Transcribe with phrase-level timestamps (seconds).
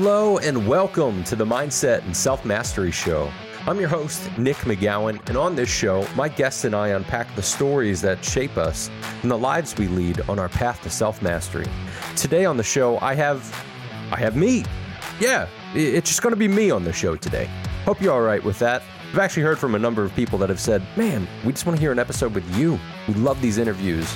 [0.00, 3.32] Hello and welcome to the Mindset and Self Mastery Show.
[3.66, 7.42] I'm your host, Nick McGowan, and on this show, my guests and I unpack the
[7.42, 8.90] stories that shape us
[9.22, 11.66] and the lives we lead on our path to self mastery.
[12.14, 13.42] Today on the show, I have
[14.12, 14.64] I have me.
[15.18, 17.50] Yeah, it's just going to be me on the show today.
[17.84, 18.84] Hope you're all right with that.
[19.10, 21.76] I've actually heard from a number of people that have said, "Man, we just want
[21.76, 22.78] to hear an episode with you.
[23.08, 24.14] We love these interviews."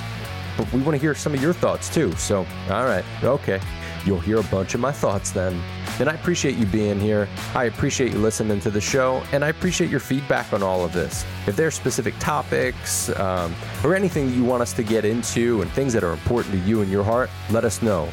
[0.57, 2.13] But we want to hear some of your thoughts too.
[2.15, 3.59] So, all right, okay.
[4.05, 5.61] You'll hear a bunch of my thoughts then.
[5.99, 7.27] And I appreciate you being here.
[7.53, 10.91] I appreciate you listening to the show, and I appreciate your feedback on all of
[10.91, 11.25] this.
[11.47, 15.61] If there are specific topics um, or anything that you want us to get into
[15.61, 18.09] and things that are important to you and your heart, let us know.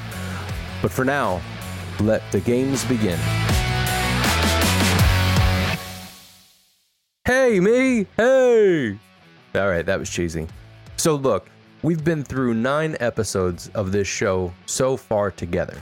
[0.82, 1.40] But for now,
[2.00, 3.18] let the games begin.
[7.24, 8.06] Hey, me!
[8.16, 8.98] Hey!
[9.54, 10.46] All right, that was cheesy.
[10.96, 11.48] So, look,
[11.82, 15.78] We've been through nine episodes of this show so far together.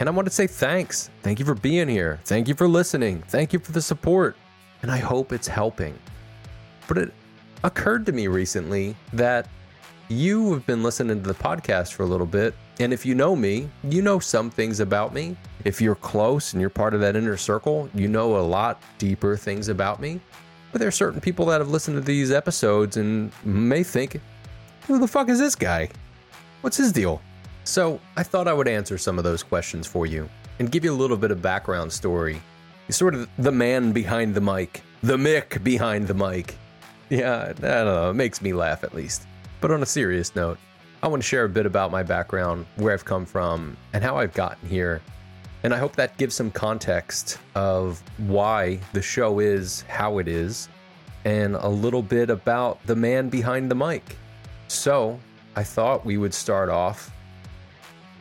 [0.00, 1.10] And I want to say thanks.
[1.22, 2.18] Thank you for being here.
[2.24, 3.22] Thank you for listening.
[3.28, 4.36] Thank you for the support.
[4.82, 5.96] And I hope it's helping.
[6.88, 7.14] But it
[7.62, 9.48] occurred to me recently that
[10.08, 12.52] you have been listening to the podcast for a little bit.
[12.80, 15.36] And if you know me, you know some things about me.
[15.64, 19.36] If you're close and you're part of that inner circle, you know a lot deeper
[19.36, 20.20] things about me.
[20.72, 24.20] But there are certain people that have listened to these episodes and may think
[24.88, 25.90] who the fuck is this guy?
[26.62, 27.20] What's his deal?
[27.64, 30.92] So, I thought I would answer some of those questions for you and give you
[30.92, 32.40] a little bit of background story.
[32.86, 36.56] He's sort of the man behind the mic, the Mick behind the mic.
[37.10, 39.26] Yeah, I don't know, it makes me laugh at least.
[39.60, 40.58] But on a serious note,
[41.02, 44.16] I want to share a bit about my background, where I've come from, and how
[44.16, 45.02] I've gotten here.
[45.64, 50.70] And I hope that gives some context of why the show is how it is,
[51.26, 54.16] and a little bit about the man behind the mic.
[54.68, 55.18] So,
[55.56, 57.10] I thought we would start off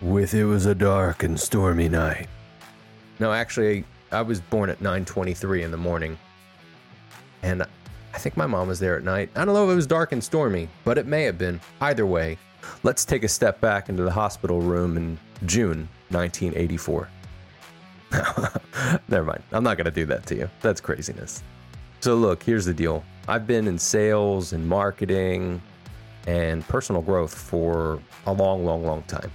[0.01, 2.29] with It Was a Dark and Stormy Night.
[3.19, 6.17] No, actually, I was born at 9:23 in the morning.
[7.43, 7.63] And
[8.13, 9.29] I think my mom was there at night.
[9.35, 11.59] I don't know if it was dark and stormy, but it may have been.
[11.81, 12.37] Either way,
[12.81, 17.09] let's take a step back into the hospital room in June 1984.
[19.09, 19.43] Never mind.
[19.51, 20.49] I'm not going to do that to you.
[20.61, 21.43] That's craziness.
[21.99, 25.61] So, look, here's the deal I've been in sales and marketing,
[26.27, 29.31] and personal growth for a long, long, long time.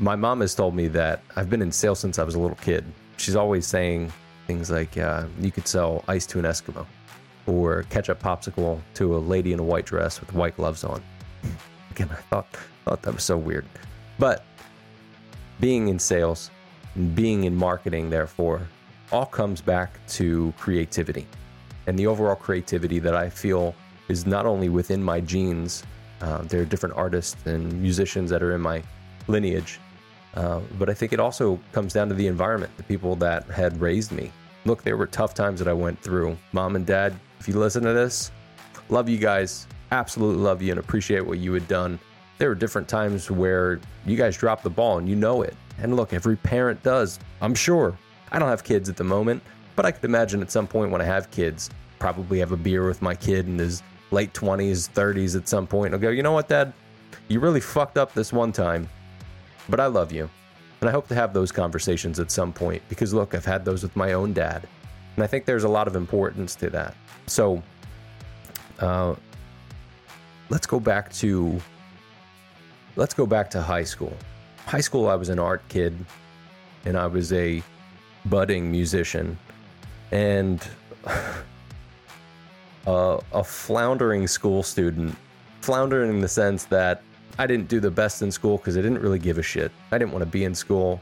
[0.00, 2.56] My mom has told me that I've been in sales since I was a little
[2.56, 2.84] kid.
[3.16, 4.12] She's always saying
[4.48, 6.84] things like, uh, you could sell ice to an Eskimo
[7.46, 11.00] or ketchup popsicle to a lady in a white dress with white gloves on.
[11.92, 12.46] Again, I thought,
[12.84, 13.66] thought that was so weird.
[14.18, 14.44] But
[15.60, 16.50] being in sales
[16.96, 18.66] and being in marketing, therefore,
[19.12, 21.28] all comes back to creativity
[21.86, 23.74] and the overall creativity that I feel
[24.08, 25.84] is not only within my genes,
[26.24, 28.82] uh, there are different artists and musicians that are in my
[29.28, 29.78] lineage.
[30.32, 33.78] Uh, but I think it also comes down to the environment, the people that had
[33.78, 34.32] raised me.
[34.64, 36.38] Look, there were tough times that I went through.
[36.52, 38.32] Mom and dad, if you listen to this,
[38.88, 39.66] love you guys.
[39.92, 42.00] Absolutely love you and appreciate what you had done.
[42.38, 45.54] There were different times where you guys dropped the ball and you know it.
[45.78, 47.98] And look, every parent does, I'm sure.
[48.32, 49.42] I don't have kids at the moment,
[49.76, 51.68] but I could imagine at some point when I have kids,
[51.98, 53.82] probably have a beer with my kid and his
[54.14, 55.92] late 20s, 30s at some point.
[55.92, 56.72] I'll go, you know what, Dad?
[57.28, 58.88] You really fucked up this one time,
[59.68, 60.30] but I love you.
[60.80, 63.82] And I hope to have those conversations at some point because, look, I've had those
[63.82, 64.66] with my own dad.
[65.16, 66.94] And I think there's a lot of importance to that.
[67.26, 67.62] So,
[68.80, 69.14] uh,
[70.50, 71.60] let's go back to
[72.96, 74.16] let's go back to high school.
[74.66, 76.04] High school, I was an art kid,
[76.84, 77.62] and I was a
[78.26, 79.38] budding musician,
[80.10, 80.66] and
[82.86, 85.16] uh, a floundering school student.
[85.60, 87.02] Floundering in the sense that
[87.38, 89.72] I didn't do the best in school because I didn't really give a shit.
[89.90, 91.00] I didn't want to be in school.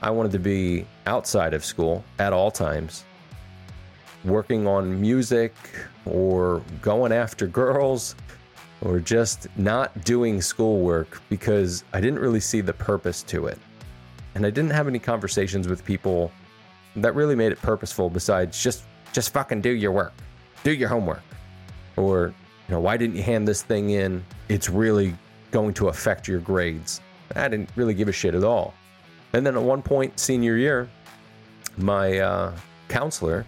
[0.00, 3.04] I wanted to be outside of school at all times,
[4.24, 5.54] working on music
[6.04, 8.14] or going after girls
[8.80, 13.58] or just not doing schoolwork because I didn't really see the purpose to it.
[14.34, 16.32] And I didn't have any conversations with people
[16.96, 20.12] that really made it purposeful besides just just fucking do your work
[20.62, 21.22] do your homework.
[21.96, 22.34] Or,
[22.68, 24.24] you know, why didn't you hand this thing in?
[24.48, 25.14] It's really
[25.50, 27.00] going to affect your grades.
[27.34, 28.74] I didn't really give a shit at all.
[29.32, 30.88] And then at one point, senior year,
[31.78, 32.54] my uh,
[32.88, 33.46] counselor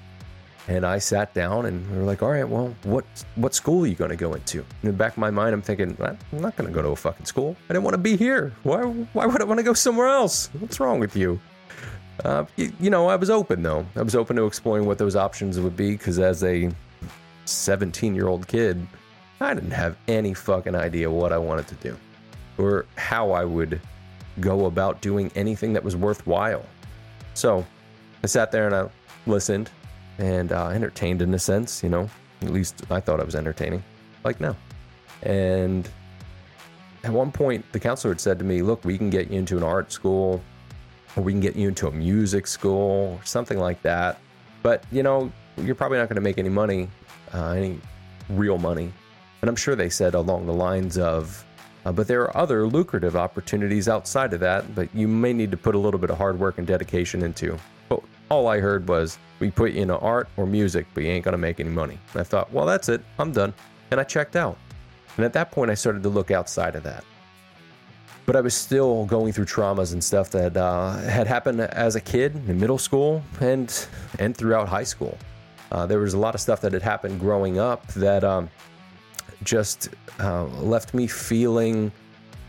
[0.66, 3.86] and I sat down and we were like, all right, well, what what school are
[3.86, 4.60] you going to go into?
[4.60, 6.96] In the back of my mind, I'm thinking, I'm not going to go to a
[6.96, 7.54] fucking school.
[7.68, 8.52] I didn't want to be here.
[8.62, 10.48] Why, why would I want to go somewhere else?
[10.58, 11.38] What's wrong with you?
[12.24, 13.84] Uh, you, you know, I was open though.
[13.96, 16.70] I was open to exploring what those options would be because as a
[17.44, 18.86] 17 year old kid,
[19.40, 21.96] I didn't have any fucking idea what I wanted to do
[22.58, 23.80] or how I would
[24.40, 26.64] go about doing anything that was worthwhile.
[27.34, 27.66] So
[28.22, 28.88] I sat there and I
[29.26, 29.70] listened
[30.18, 32.08] and uh, entertained in a sense, you know.
[32.42, 33.82] At least I thought I was entertaining.
[34.22, 34.54] Like, no.
[35.22, 35.88] And
[37.02, 39.56] at one point, the counselor had said to me, Look, we can get you into
[39.56, 40.42] an art school
[41.16, 44.18] or we can get you into a music school or something like that.
[44.62, 46.88] But, you know, you're probably not going to make any money,
[47.34, 47.80] uh, any
[48.30, 48.92] real money.
[49.42, 51.44] And I'm sure they said along the lines of,
[51.84, 55.56] uh, but there are other lucrative opportunities outside of that, but you may need to
[55.56, 57.58] put a little bit of hard work and dedication into.
[57.90, 58.00] But
[58.30, 61.36] all I heard was, we put you into art or music, but you ain't gonna
[61.36, 61.98] make any money.
[62.12, 63.52] And I thought, well, that's it, I'm done.
[63.90, 64.56] And I checked out.
[65.16, 67.04] And at that point, I started to look outside of that.
[68.26, 72.00] But I was still going through traumas and stuff that uh, had happened as a
[72.00, 73.86] kid in middle school and
[74.18, 75.18] and throughout high school.
[75.74, 78.48] Uh, there was a lot of stuff that had happened growing up that um,
[79.42, 79.88] just
[80.20, 81.90] uh, left me feeling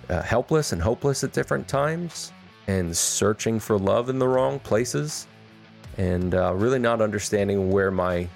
[0.09, 2.31] uh, helpless and hopeless at different times
[2.67, 5.25] and searching for love in the wrong places
[5.97, 8.29] and uh, really not understanding where my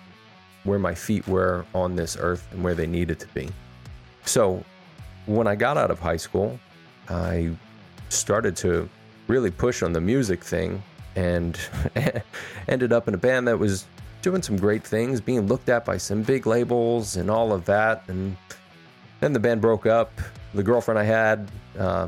[0.64, 3.48] where my feet were on this earth and where they needed to be.
[4.26, 4.64] So
[5.28, 6.60] when I got out of high school,
[7.10, 7.52] I
[8.10, 8.90] started to
[9.28, 10.82] really push on the music thing
[11.16, 11.60] and
[12.68, 13.86] ended up in a band that was
[14.22, 18.04] doing some great things, being looked at by some big labels and all of that.
[18.08, 18.36] And
[19.20, 20.12] then the band broke up.
[20.54, 22.08] The girlfriend I had uh,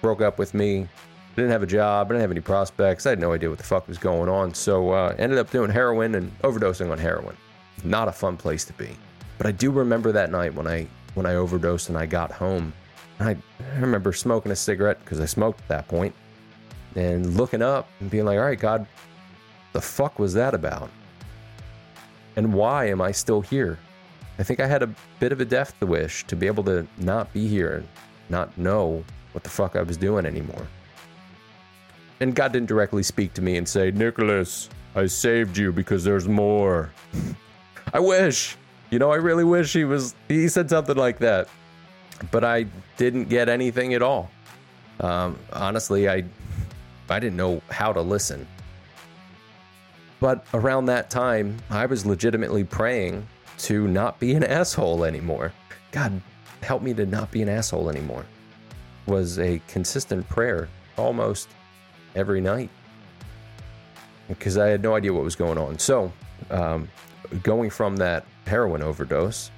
[0.00, 0.82] broke up with me.
[0.82, 2.06] I didn't have a job.
[2.06, 3.06] I didn't have any prospects.
[3.06, 4.52] I had no idea what the fuck was going on.
[4.54, 7.36] So uh, ended up doing heroin and overdosing on heroin.
[7.84, 8.90] Not a fun place to be.
[9.38, 12.72] But I do remember that night when I when I overdosed and I got home.
[13.18, 16.14] I, I remember smoking a cigarette because I smoked at that point,
[16.96, 18.86] and looking up and being like, "All right, God,
[19.72, 20.90] the fuck was that about?"
[22.36, 23.78] And why am I still here?
[24.38, 27.32] I think I had a bit of a death wish to be able to not
[27.32, 27.88] be here and
[28.28, 30.66] not know what the fuck I was doing anymore.
[32.20, 36.28] And God didn't directly speak to me and say, Nicholas, I saved you because there's
[36.28, 36.92] more.
[37.92, 38.56] I wish.
[38.90, 41.48] You know, I really wish he was, he said something like that.
[42.30, 44.30] But I didn't get anything at all.
[45.00, 46.24] Um, honestly, I,
[47.08, 48.46] I didn't know how to listen.
[50.22, 53.26] But around that time, I was legitimately praying
[53.58, 55.52] to not be an asshole anymore.
[55.90, 56.22] God,
[56.62, 58.24] help me to not be an asshole anymore.
[59.06, 61.48] Was a consistent prayer almost
[62.14, 62.70] every night
[64.28, 65.76] because I had no idea what was going on.
[65.80, 66.12] So,
[66.52, 66.88] um,
[67.42, 69.50] going from that heroin overdose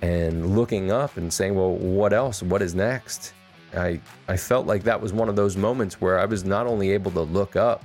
[0.00, 2.40] and looking up and saying, "Well, what else?
[2.40, 3.32] What is next?"
[3.76, 6.92] I I felt like that was one of those moments where I was not only
[6.92, 7.84] able to look up,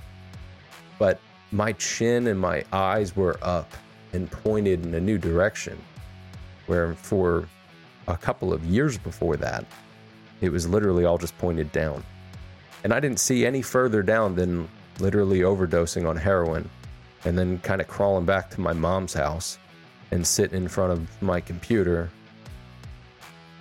[0.99, 1.19] but
[1.51, 3.71] my chin and my eyes were up
[4.13, 5.77] and pointed in a new direction.
[6.65, 7.47] Where for
[8.07, 9.65] a couple of years before that,
[10.41, 12.03] it was literally all just pointed down.
[12.83, 14.67] And I didn't see any further down than
[14.99, 16.69] literally overdosing on heroin
[17.25, 19.57] and then kind of crawling back to my mom's house
[20.11, 22.09] and sitting in front of my computer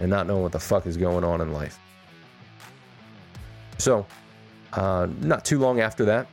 [0.01, 1.79] and not knowing what the fuck is going on in life.
[3.79, 4.07] So,
[4.73, 6.29] uh, not too long after that,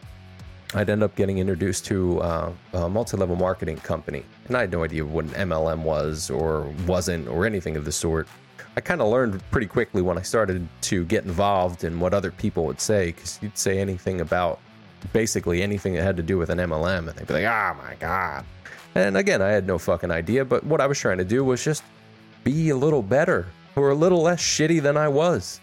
[0.76, 4.24] I'd end up getting introduced to uh, a multi level marketing company.
[4.48, 7.92] And I had no idea what an MLM was or wasn't or anything of the
[7.92, 8.28] sort.
[8.76, 12.32] I kind of learned pretty quickly when I started to get involved in what other
[12.32, 14.60] people would say, because you'd say anything about
[15.12, 17.96] basically anything that had to do with an MLM, and they'd be like, oh my
[18.00, 18.44] God.
[18.96, 21.64] And again, I had no fucking idea, but what I was trying to do was
[21.64, 21.84] just
[22.44, 23.46] be a little better
[23.76, 25.60] or a little less shitty than I was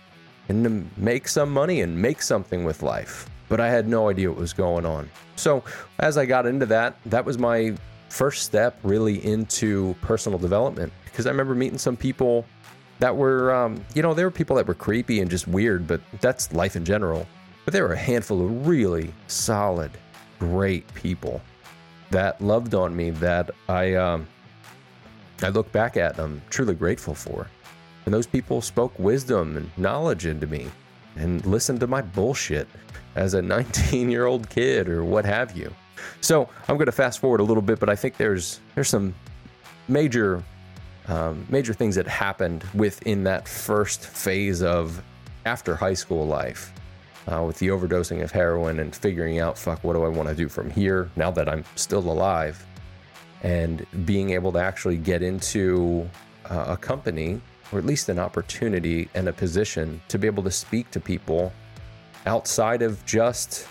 [0.48, 4.30] and to make some money and make something with life but I had no idea
[4.30, 5.10] what was going on.
[5.36, 5.62] So,
[5.98, 7.74] as I got into that, that was my
[8.08, 12.46] first step really into personal development because I remember meeting some people
[13.00, 16.00] that were, um, you know, there were people that were creepy and just weird, but
[16.20, 17.26] that's life in general.
[17.64, 19.90] But there were a handful of really solid,
[20.38, 21.40] great people
[22.10, 24.26] that loved on me that I, um,
[25.42, 27.48] I look back at and I'm truly grateful for.
[28.04, 30.68] And those people spoke wisdom and knowledge into me
[31.16, 32.68] and listen to my bullshit
[33.16, 35.72] as a 19 year old kid or what have you.
[36.20, 39.14] So I'm going to fast forward a little bit, but I think there's there's some
[39.88, 40.42] major
[41.08, 45.02] um, major things that happened within that first phase of
[45.44, 46.72] after high school life.
[47.30, 50.34] Uh, with the overdosing of heroin and figuring out, fuck, what do I want to
[50.34, 52.66] do from here now that I'm still alive?
[53.42, 56.08] And being able to actually get into
[56.50, 57.40] a company,
[57.72, 61.52] or at least an opportunity and a position to be able to speak to people
[62.26, 63.66] outside of just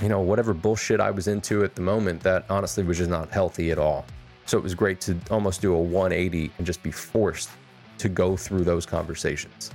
[0.00, 3.30] you know whatever bullshit I was into at the moment that honestly was just not
[3.30, 4.04] healthy at all.
[4.46, 7.50] So it was great to almost do a 180 and just be forced
[7.98, 9.70] to go through those conversations.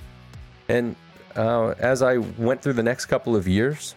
[0.67, 0.95] And
[1.35, 3.95] uh, as I went through the next couple of years,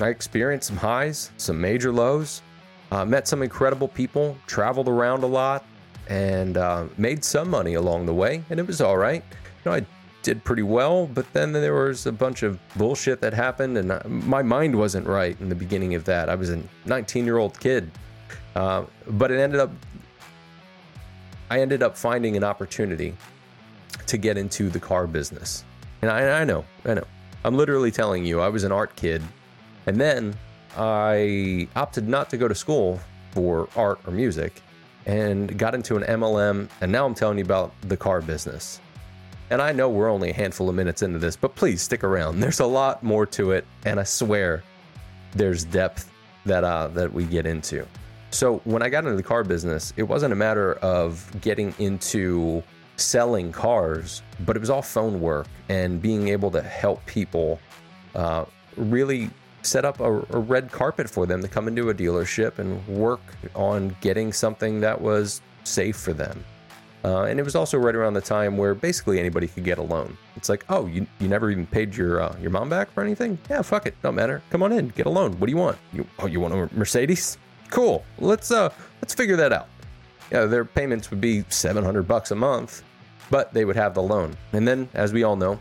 [0.00, 2.42] I experienced some highs, some major lows,
[2.90, 5.64] uh, met some incredible people, traveled around a lot,
[6.08, 9.22] and uh, made some money along the way, and it was all right.
[9.64, 9.86] You know, I
[10.22, 14.42] did pretty well, but then there was a bunch of bullshit that happened, and my
[14.42, 16.28] mind wasn't right in the beginning of that.
[16.28, 17.90] I was a 19 year old kid,
[18.54, 19.70] uh, but it ended up,
[21.50, 23.14] I ended up finding an opportunity
[24.06, 25.64] to get into the car business.
[26.02, 27.04] And I, I know, I know.
[27.44, 29.22] I'm literally telling you, I was an art kid,
[29.86, 30.34] and then
[30.76, 34.60] I opted not to go to school for art or music
[35.06, 36.68] and got into an MLM.
[36.80, 38.80] And now I'm telling you about the car business.
[39.50, 42.40] And I know we're only a handful of minutes into this, but please stick around.
[42.40, 44.62] There's a lot more to it, and I swear
[45.32, 46.10] there's depth
[46.44, 47.86] that uh, that we get into.
[48.30, 52.62] So when I got into the car business, it wasn't a matter of getting into
[52.96, 57.60] selling cars, but it was all phone work and being able to help people
[58.14, 58.44] uh,
[58.76, 59.30] really
[59.66, 63.20] set up a, a, red carpet for them to come into a dealership and work
[63.54, 66.44] on getting something that was safe for them.
[67.04, 69.82] Uh, and it was also right around the time where basically anybody could get a
[69.82, 70.16] loan.
[70.34, 73.38] It's like, oh, you, you never even paid your uh, your mom back for anything?
[73.48, 74.42] Yeah, fuck it, don't matter.
[74.50, 75.38] Come on in, get a loan.
[75.38, 75.78] What do you want?
[75.92, 77.38] You oh, you want a Mercedes?
[77.70, 78.04] Cool.
[78.18, 78.70] Let's uh
[79.02, 79.68] let's figure that out.
[80.32, 82.82] Yeah, their payments would be seven hundred bucks a month,
[83.30, 84.36] but they would have the loan.
[84.52, 85.60] And then, as we all know,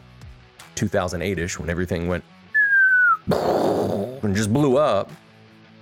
[0.75, 2.23] 2008ish, when everything went
[4.35, 5.11] just blew up,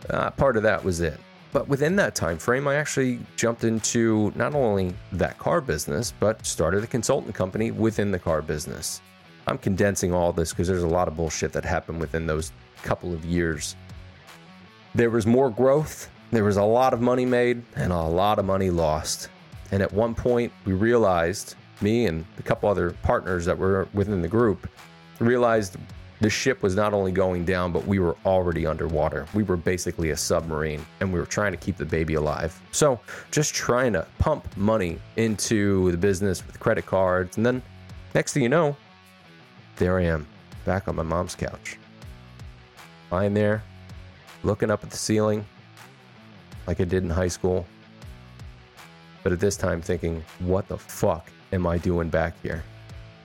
[0.09, 1.19] uh, part of that was it.
[1.51, 6.43] But within that time frame, I actually jumped into not only that car business, but
[6.45, 9.01] started a consultant company within the car business.
[9.45, 13.13] I'm condensing all this because there's a lot of bullshit that happened within those couple
[13.13, 13.75] of years.
[14.95, 18.45] There was more growth, there was a lot of money made, and a lot of
[18.45, 19.29] money lost.
[19.71, 24.21] And at one point, we realized, me and a couple other partners that were within
[24.21, 24.69] the group,
[25.19, 25.77] realized
[26.23, 29.27] the ship was not only going down, but we were already underwater.
[29.33, 32.57] We were basically a submarine and we were trying to keep the baby alive.
[32.71, 37.35] So, just trying to pump money into the business with credit cards.
[37.35, 37.61] And then,
[38.15, 38.77] next thing you know,
[39.75, 40.25] there I am,
[40.63, 41.77] back on my mom's couch.
[43.11, 43.61] Lying there,
[44.43, 45.45] looking up at the ceiling
[46.67, 47.65] like I did in high school.
[49.23, 52.63] But at this time, thinking, what the fuck am I doing back here?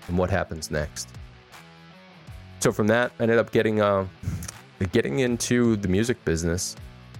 [0.09, 1.09] And what happens next?
[2.60, 4.06] So from that, I ended up getting uh,
[4.92, 6.76] getting into the music business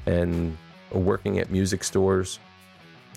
[0.07, 0.57] and
[0.92, 2.38] working at music stores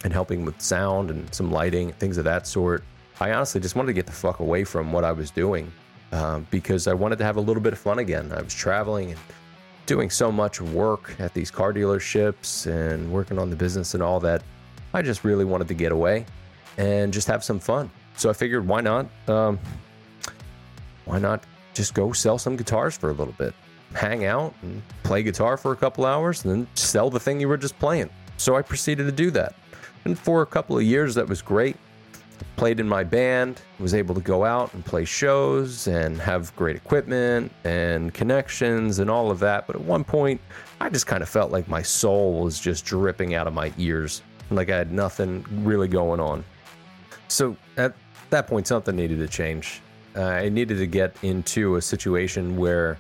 [0.04, 2.84] and helping with sound and some lighting, things of that sort.
[3.20, 5.72] I honestly just wanted to get the fuck away from what I was doing
[6.12, 8.32] uh, because I wanted to have a little bit of fun again.
[8.32, 9.20] I was traveling and
[9.86, 14.20] doing so much work at these car dealerships and working on the business and all
[14.22, 14.44] that.
[14.94, 16.26] I just really wanted to get away
[16.78, 17.90] and just have some fun.
[18.16, 19.08] So I figured, why not?
[19.28, 19.60] Um,
[21.06, 23.54] why not just go sell some guitars for a little bit,
[23.94, 27.48] hang out and play guitar for a couple hours, and then sell the thing you
[27.48, 28.10] were just playing.
[28.38, 29.56] So I proceeded to do that.
[30.06, 31.78] And for a couple of years, that was great.
[32.56, 36.76] Played in my band, was able to go out and play shows and have great
[36.76, 39.68] equipment and connections and all of that.
[39.68, 40.42] But at one point,
[40.80, 44.24] I just kind of felt like my soul was just dripping out of my ears,
[44.50, 46.44] like I had nothing really going on.
[47.28, 47.94] So at
[48.32, 49.82] that point, something needed to change.
[50.16, 52.98] Uh, I needed to get into a situation where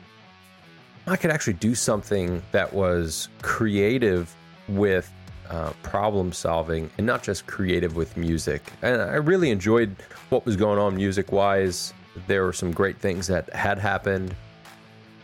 [1.07, 4.33] I could actually do something that was creative
[4.67, 5.11] with
[5.49, 8.71] uh, problem solving and not just creative with music.
[8.81, 9.95] And I really enjoyed
[10.29, 11.93] what was going on music wise.
[12.27, 14.35] There were some great things that had happened,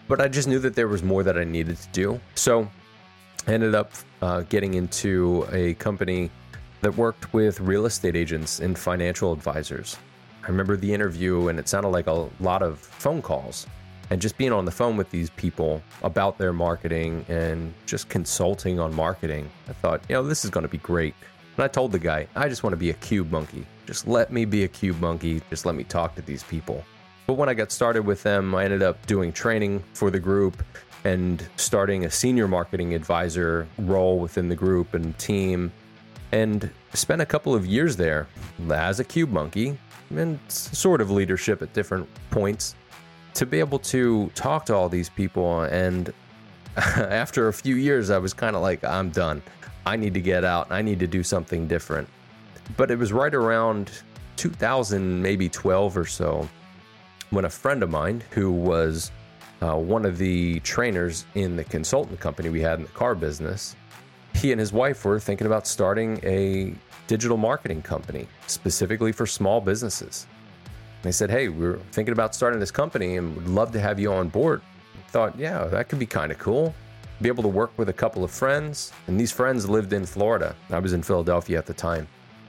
[0.07, 2.19] but I just knew that there was more that I needed to do.
[2.35, 2.69] So
[3.47, 3.91] I ended up
[4.21, 6.29] uh, getting into a company
[6.81, 9.97] that worked with real estate agents and financial advisors.
[10.47, 13.67] I remember the interview, and it sounded like a lot of phone calls.
[14.09, 18.79] And just being on the phone with these people about their marketing and just consulting
[18.79, 21.13] on marketing, I thought, you know, this is going to be great.
[21.57, 23.65] And I told the guy, I just want to be a cube monkey.
[23.85, 25.41] Just let me be a cube monkey.
[25.49, 26.85] Just let me talk to these people.
[27.25, 30.63] But when I got started with them, I ended up doing training for the group
[31.03, 35.73] and starting a senior marketing advisor role within the group and team
[36.31, 38.27] and spent a couple of years there
[38.69, 39.77] as a cube monkey
[40.09, 42.75] and sort of leadership at different points
[43.33, 46.13] to be able to talk to all these people and
[46.77, 49.41] after a few years i was kind of like i'm done.
[49.87, 50.69] I need to get out.
[50.69, 52.09] I need to do something different.
[52.75, 53.89] But it was right around
[54.35, 56.47] 2000 maybe 12 or so
[57.29, 59.11] when a friend of mine who was
[59.61, 63.75] uh, one of the trainers in the consultant company we had in the car business
[64.37, 66.73] he and his wife were thinking about starting a
[67.07, 70.27] digital marketing company specifically for small businesses.
[71.01, 74.11] They said, Hey, we're thinking about starting this company and would love to have you
[74.11, 74.61] on board.
[75.09, 76.73] Thought, yeah, that could be kind of cool.
[77.21, 78.91] Be able to work with a couple of friends.
[79.07, 80.55] And these friends lived in Florida.
[80.69, 82.07] I was in Philadelphia at the time.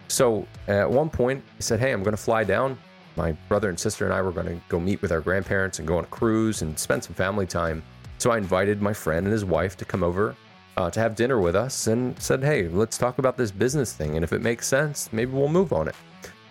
[0.08, 2.78] So at one point, I said, hey, I'm going to fly down.
[3.16, 5.88] My brother and sister and I were going to go meet with our grandparents and
[5.88, 7.82] go on a cruise and spend some family time.
[8.18, 10.36] So I invited my friend and his wife to come over
[10.78, 14.14] uh, to have dinner with us and said, hey, let's talk about this business thing.
[14.14, 15.96] And if it makes sense, maybe we'll move on it.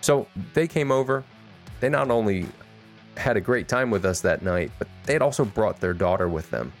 [0.02, 1.24] So they came over.
[1.80, 2.46] They not only
[3.16, 6.28] had a great time with us that night, but they had also brought their daughter
[6.28, 6.74] with them.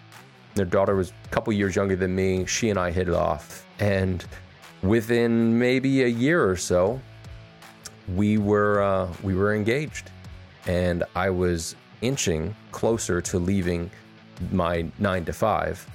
[0.56, 2.44] Their daughter was a couple years younger than me.
[2.44, 3.64] She and I hit it off.
[3.78, 4.22] And
[4.82, 7.00] within maybe a year or so,
[8.14, 10.10] we were uh, we were engaged,
[10.66, 13.90] and I was inching closer to leaving
[14.50, 15.86] my nine to five,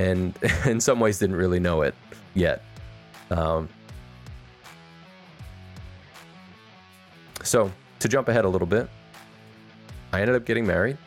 [0.00, 0.34] and
[0.66, 1.94] in some ways didn't really know it
[2.34, 2.62] yet.
[3.30, 3.68] Um,
[7.42, 8.88] so to jump ahead a little bit,
[10.12, 10.98] I ended up getting married,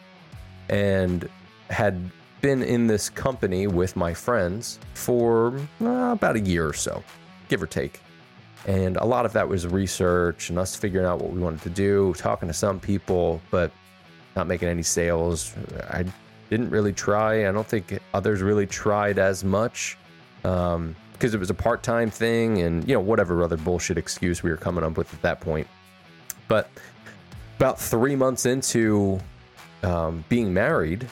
[0.70, 1.28] and
[1.70, 2.10] had
[2.42, 7.04] been in this company with my friends for uh, about a year or so,
[7.50, 8.02] give or take.
[8.66, 11.70] And a lot of that was research and us figuring out what we wanted to
[11.70, 13.72] do, talking to some people, but
[14.38, 15.54] not making any sales.
[15.90, 16.06] I
[16.54, 17.50] didn't really try.
[17.50, 19.98] I don't think others really tried as much
[20.44, 24.44] because um, it was a part time thing and, you know, whatever other bullshit excuse
[24.44, 25.66] we were coming up with at that point.
[26.48, 26.70] But
[27.58, 29.20] about three months into
[29.82, 31.08] um, being married,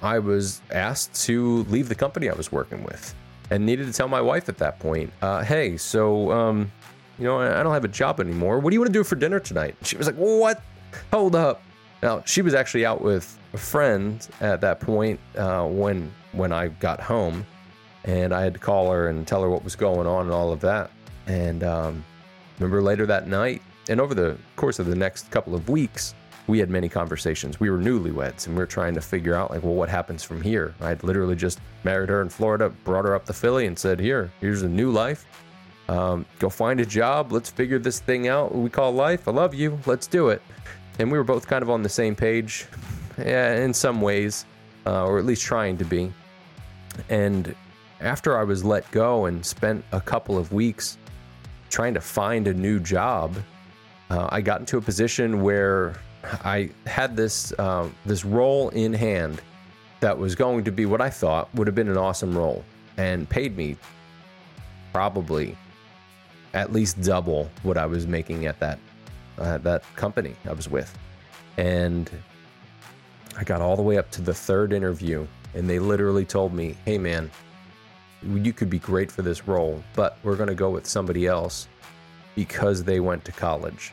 [0.00, 3.16] I was asked to leave the company I was working with
[3.50, 6.70] and needed to tell my wife at that point, uh, hey, so, um,
[7.18, 8.60] you know, I don't have a job anymore.
[8.60, 9.74] What do you want to do for dinner tonight?
[9.82, 10.62] She was like, what?
[11.12, 11.62] Hold up.
[12.00, 17.00] Now, she was actually out with friend at that point uh, when when I got
[17.00, 17.46] home,
[18.04, 20.52] and I had to call her and tell her what was going on and all
[20.52, 20.90] of that.
[21.26, 22.04] And um,
[22.58, 26.14] remember later that night, and over the course of the next couple of weeks,
[26.46, 27.60] we had many conversations.
[27.60, 30.40] We were newlyweds and we were trying to figure out, like, well, what happens from
[30.40, 30.74] here?
[30.80, 34.00] I would literally just married her in Florida, brought her up to Philly, and said,
[34.00, 35.26] here, here's a new life.
[35.88, 37.32] Um, go find a job.
[37.32, 38.54] Let's figure this thing out.
[38.54, 39.28] We call life.
[39.28, 39.78] I love you.
[39.86, 40.42] Let's do it.
[40.98, 42.66] And we were both kind of on the same page,
[43.18, 44.46] in some ways,
[44.86, 46.12] uh, or at least trying to be.
[47.08, 47.54] And
[48.00, 50.98] after I was let go and spent a couple of weeks
[51.70, 53.36] trying to find a new job,
[54.10, 55.96] uh, I got into a position where
[56.44, 59.40] I had this uh, this role in hand
[60.00, 62.64] that was going to be what I thought would have been an awesome role
[62.96, 63.76] and paid me
[64.92, 65.56] probably
[66.54, 68.78] at least double what I was making at that
[69.38, 70.96] uh, that company I was with,
[71.56, 72.10] and
[73.36, 76.76] I got all the way up to the third interview, and they literally told me,
[76.84, 77.30] "Hey, man."
[78.20, 81.68] You could be great for this role, but we're going to go with somebody else
[82.34, 83.92] because they went to college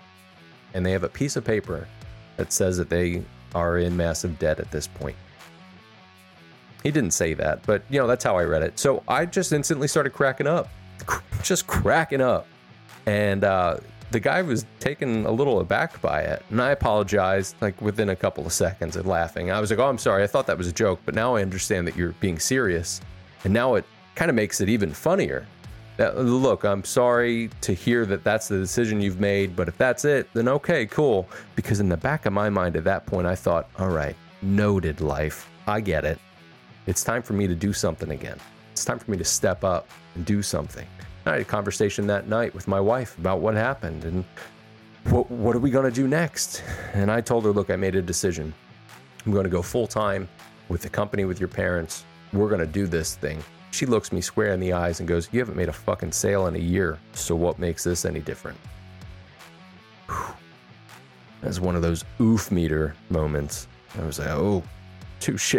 [0.74, 1.88] and they have a piece of paper
[2.38, 5.16] that says that they are in massive debt at this point.
[6.84, 8.78] He didn't say that, but you know, that's how I read it.
[8.78, 10.70] So I just instantly started cracking up,
[11.42, 12.46] just cracking up.
[13.08, 13.78] And uh,
[14.16, 16.42] the guy was taken a little aback by it.
[16.50, 19.52] And I apologized like within a couple of seconds and laughing.
[19.52, 20.24] I was like, oh, I'm sorry.
[20.24, 23.02] I thought that was a joke, but now I understand that you're being serious.
[23.44, 23.84] And now it
[24.16, 25.46] kind of makes it even funnier
[25.98, 30.04] That, look, I'm sorry to hear that that's the decision you've made, but if that's
[30.04, 31.28] it, then okay, cool.
[31.56, 35.00] Because in the back of my mind at that point, I thought, all right, noted
[35.00, 35.50] life.
[35.68, 36.20] I get it.
[36.86, 38.38] It's time for me to do something again.
[38.74, 40.86] It's time for me to step up and do something.
[41.26, 44.24] I had a conversation that night with my wife about what happened and
[45.06, 46.64] what, what are we going to do next?
[46.94, 48.54] And I told her, look, I made a decision.
[49.26, 50.30] I'm going to go full time
[50.70, 52.06] with the company, with your parents.
[52.32, 53.44] We're going to do this thing.
[53.72, 56.48] She looks me square in the eyes and goes, You haven't made a fucking sale
[56.48, 58.58] in a year, so what makes this any different?
[61.42, 63.68] That's one of those oof meter moments.
[64.00, 64.64] I was like, Oh,
[65.20, 65.56] touche.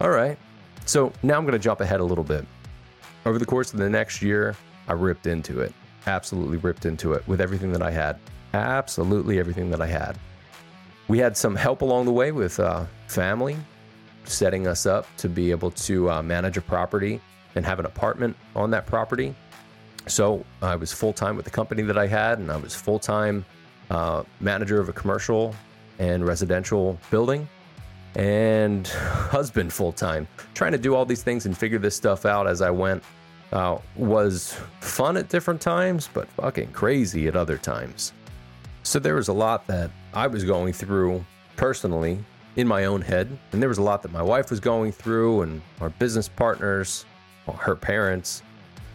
[0.00, 0.38] All right.
[0.86, 2.46] So now I'm going to jump ahead a little bit.
[3.28, 4.56] Over the course of the next year,
[4.88, 5.74] I ripped into it.
[6.06, 8.18] Absolutely ripped into it with everything that I had.
[8.54, 10.16] Absolutely everything that I had.
[11.08, 13.58] We had some help along the way with uh, family,
[14.24, 17.20] setting us up to be able to uh, manage a property
[17.54, 19.34] and have an apartment on that property.
[20.06, 22.98] So I was full time with the company that I had, and I was full
[22.98, 23.44] time
[23.90, 25.54] uh, manager of a commercial
[25.98, 27.46] and residential building,
[28.14, 30.26] and husband full time.
[30.54, 33.02] Trying to do all these things and figure this stuff out as I went
[33.52, 38.12] uh, was fun at different times, but fucking crazy at other times.
[38.82, 41.24] So there was a lot that I was going through
[41.56, 42.18] personally
[42.56, 43.38] in my own head.
[43.52, 47.04] And there was a lot that my wife was going through, and our business partners,
[47.58, 48.42] her parents.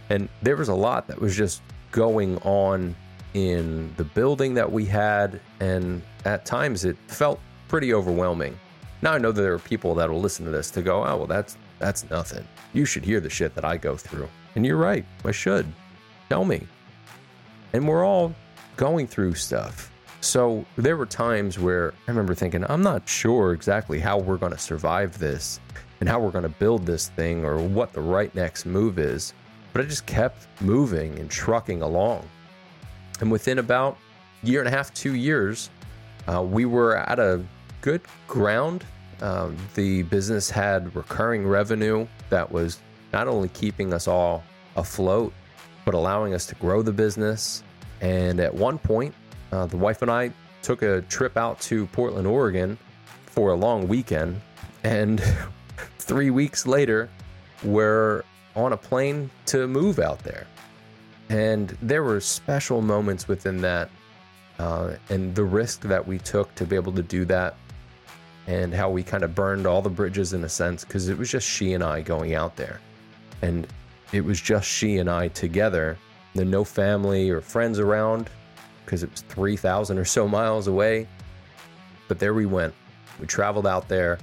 [0.09, 1.61] And there was a lot that was just
[1.91, 2.95] going on
[3.33, 5.39] in the building that we had.
[5.59, 8.57] And at times it felt pretty overwhelming.
[9.01, 11.17] Now I know that there are people that will listen to this to go, oh,
[11.17, 12.47] well, that's that's nothing.
[12.73, 14.29] You should hear the shit that I go through.
[14.55, 15.65] And you're right, I should.
[16.29, 16.67] Tell me.
[17.73, 18.33] And we're all
[18.75, 19.91] going through stuff.
[20.21, 24.51] So there were times where I remember thinking, I'm not sure exactly how we're going
[24.53, 25.59] to survive this
[25.99, 29.33] and how we're going to build this thing or what the right next move is.
[29.73, 32.27] But I just kept moving and trucking along.
[33.19, 33.97] And within about
[34.43, 35.69] year and a half, two years,
[36.27, 37.43] uh, we were at a
[37.81, 38.85] good ground.
[39.21, 42.79] Um, the business had recurring revenue that was
[43.13, 44.43] not only keeping us all
[44.75, 45.31] afloat,
[45.85, 47.63] but allowing us to grow the business.
[48.01, 49.13] And at one point,
[49.51, 52.77] uh, the wife and I took a trip out to Portland, Oregon
[53.25, 54.41] for a long weekend.
[54.83, 55.23] And
[55.99, 57.09] three weeks later,
[57.63, 58.23] we're
[58.55, 60.47] on a plane to move out there.
[61.29, 63.89] And there were special moments within that
[64.59, 67.55] uh, and the risk that we took to be able to do that
[68.47, 71.31] and how we kind of burned all the bridges in a sense because it was
[71.31, 72.79] just she and I going out there.
[73.43, 73.67] And
[74.13, 75.97] it was just she and I together.
[76.33, 78.29] There no family or friends around
[78.85, 81.07] because it was 3,000 or so miles away.
[82.07, 82.73] But there we went.
[83.19, 84.17] We traveled out there,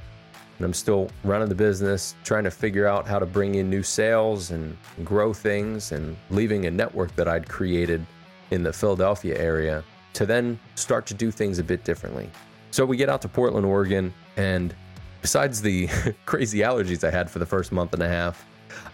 [0.56, 3.82] and I'm still running the business, trying to figure out how to bring in new
[3.82, 8.04] sales and grow things, and leaving a network that I'd created
[8.50, 12.28] in the Philadelphia area to then start to do things a bit differently.
[12.70, 14.74] So we get out to Portland, Oregon, and
[15.22, 15.88] besides the
[16.26, 18.44] crazy allergies I had for the first month and a half,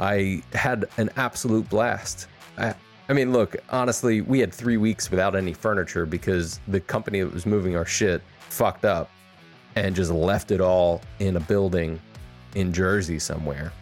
[0.01, 2.27] I had an absolute blast.
[2.59, 2.75] I,
[3.09, 7.33] I mean, look, honestly, we had three weeks without any furniture because the company that
[7.33, 9.11] was moving our shit fucked up
[9.77, 12.01] and just left it all in a building
[12.55, 13.73] in Jersey somewhere.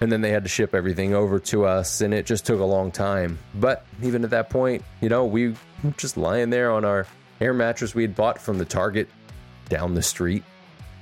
[0.00, 2.64] And then they had to ship everything over to us, and it just took a
[2.64, 3.38] long time.
[3.54, 5.50] But even at that point, you know, we
[5.84, 7.06] were just lying there on our
[7.40, 9.08] air mattress we had bought from the Target
[9.68, 10.42] down the street,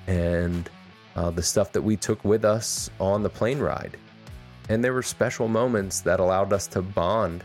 [0.06, 0.68] and
[1.18, 3.96] uh, the stuff that we took with us on the plane ride.
[4.68, 7.42] And there were special moments that allowed us to bond.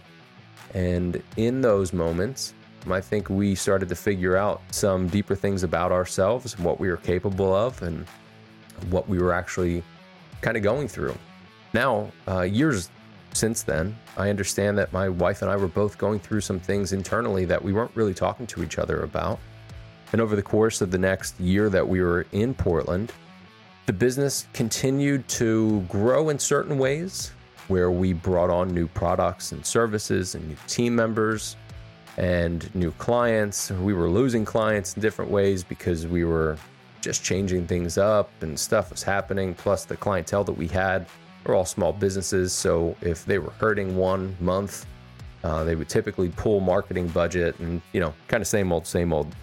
[0.76, 2.54] And in those moments,
[2.88, 6.98] I think we started to figure out some deeper things about ourselves, what we were
[6.98, 8.06] capable of, and
[8.92, 9.82] what we were actually
[10.42, 11.18] kind of going through.
[11.74, 12.92] Now, uh, years
[13.32, 16.94] since then, I understand that my wife and I were both going through some things
[16.94, 19.40] internally that we weren't really talking to each other about.
[20.12, 23.12] And over the course of the next year that we were in Portland,
[23.86, 27.32] the business continued to grow in certain ways
[27.68, 31.58] where we brought on new products and services and new team members
[32.18, 33.72] and new clients.
[33.72, 36.58] We were losing clients in different ways because we were
[37.02, 39.54] just changing things up and stuff was happening.
[39.54, 41.08] Plus, the clientele that we had
[41.46, 42.54] were all small businesses.
[42.54, 44.86] So, if they were hurting one month,
[45.44, 49.12] uh, they would typically pull marketing budget and, you know, kind of same old, same
[49.12, 49.36] old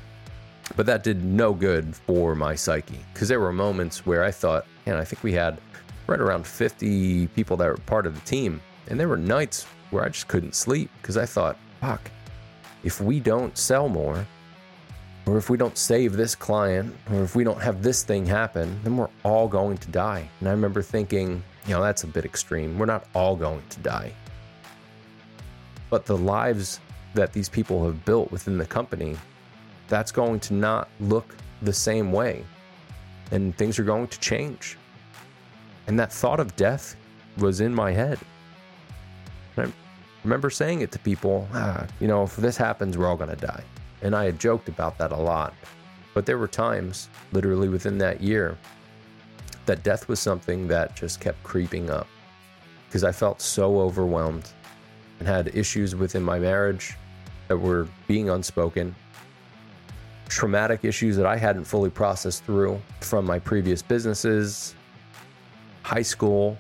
[0.77, 4.67] but that did no good for my psyche because there were moments where I thought,
[4.87, 5.61] and I think we had
[6.07, 8.61] right around 50 people that were part of the team.
[8.89, 12.11] And there were nights where I just couldn't sleep because I thought, fuck,
[12.83, 14.27] if we don't sell more,
[15.27, 18.81] or if we don't save this client, or if we don't have this thing happen,
[18.83, 20.29] then we're all going to die.
[20.41, 22.79] And I remember thinking, you know, that's a bit extreme.
[22.79, 24.13] We're not all going to die.
[25.91, 26.81] But the lives
[27.15, 29.17] that these people have built within the company
[29.91, 32.45] that's going to not look the same way.
[33.33, 34.79] And things are going to change.
[35.87, 36.97] And that thought of death
[37.37, 38.19] was in my head.
[39.59, 39.71] I
[40.25, 43.47] remember saying it to people, ah, you know, if this happens, we're all going to
[43.47, 43.65] die.
[44.01, 45.53] And I had joked about that a lot.
[46.15, 48.57] But there were times, literally within that year,
[49.67, 52.07] that death was something that just kept creeping up
[52.87, 54.49] because I felt so overwhelmed
[55.19, 56.97] and had issues within my marriage
[57.49, 58.95] that were being unspoken
[60.31, 64.75] traumatic issues that I hadn't fully processed through from my previous businesses,
[65.83, 66.57] high school,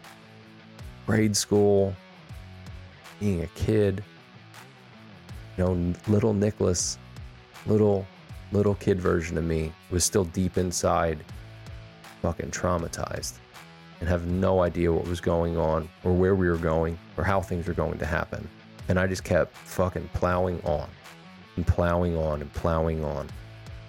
[1.07, 1.95] grade school,
[3.21, 4.03] being a kid.
[5.57, 6.99] You know, little Nicholas,
[7.67, 8.07] little,
[8.51, 11.23] little kid version of me was still deep inside,
[12.23, 13.35] fucking traumatized
[14.01, 17.41] and have no idea what was going on or where we were going or how
[17.41, 18.47] things were going to happen.
[18.89, 20.89] And I just kept fucking plowing on
[21.57, 23.29] and plowing on and plowing on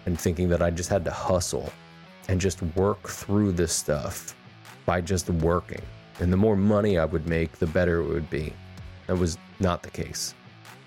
[0.06, 1.72] and thinking that I just had to hustle
[2.28, 4.36] and just work through this stuff
[4.86, 5.82] by just working.
[6.20, 8.54] And the more money I would make, the better it would be.
[9.08, 10.34] That was not the case.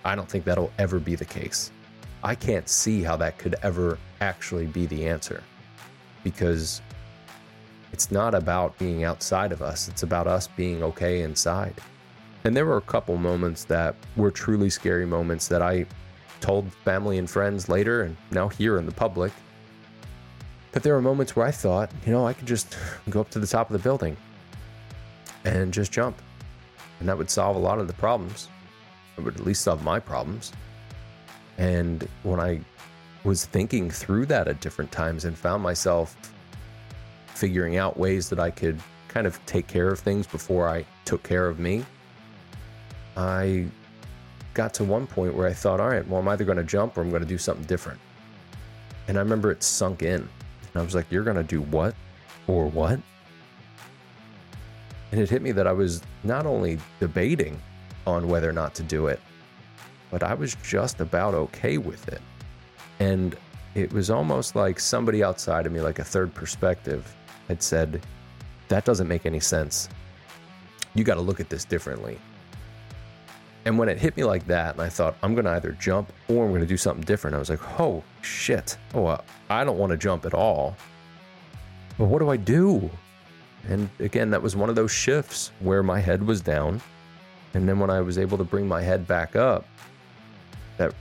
[0.05, 1.71] I don't think that'll ever be the case.
[2.23, 5.43] I can't see how that could ever actually be the answer
[6.23, 6.81] because
[7.93, 11.75] it's not about being outside of us, it's about us being okay inside.
[12.45, 15.87] And there were a couple moments that were truly scary moments that I
[16.45, 19.33] told family and friends later and now here in the public
[20.73, 22.77] But there were moments where I thought, you know, I could just
[23.09, 24.15] go up to the top of the building
[25.45, 26.21] and just jump.
[27.01, 28.49] And that would solve a lot of the problems.
[29.17, 30.53] It would at least solve my problems.
[31.57, 32.61] And when I
[33.25, 36.15] was thinking through that at different times and found myself
[37.29, 38.79] figuring out ways that I could
[39.09, 41.87] kind of take care of things before I took care of me,
[43.17, 43.67] I
[44.55, 46.97] got to one point where I thought, all right, well, I'm either going to jump
[46.97, 48.01] or I'm going to do something different.
[49.09, 50.21] And I remember it sunk in.
[50.21, 50.29] And
[50.77, 51.95] I was like, you're going to do what
[52.47, 52.99] or what?
[55.13, 57.61] And it hit me that I was not only debating
[58.07, 59.21] on whether or not to do it,
[60.11, 62.21] but I was just about okay with it.
[63.01, 63.37] And
[63.75, 67.15] it was almost like somebody outside of me, like a third perspective,
[67.49, 68.01] had said,
[68.69, 69.89] That doesn't make any sense.
[70.95, 72.19] You got to look at this differently.
[73.67, 76.13] And when it hit me like that, and I thought, I'm going to either jump
[76.29, 78.77] or I'm going to do something different, I was like, oh shit.
[78.95, 80.77] Oh, I don't want to jump at all.
[81.99, 82.91] But what do I do?
[83.69, 86.83] And again, that was one of those shifts where my head was down.
[87.55, 89.65] And then when I was able to bring my head back up,
[90.77, 90.93] that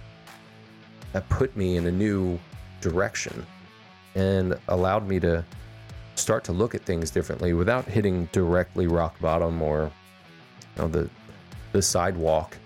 [1.12, 2.40] that put me in a new
[2.82, 3.46] direction
[4.16, 5.44] and allowed me to
[6.16, 9.92] start to look at things differently without hitting directly rock bottom or
[10.76, 11.10] you know, the
[11.74, 12.58] the sidewalk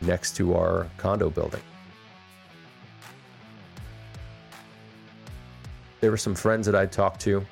[0.00, 1.60] next to our condo building.
[6.00, 7.44] There were some friends that I talked to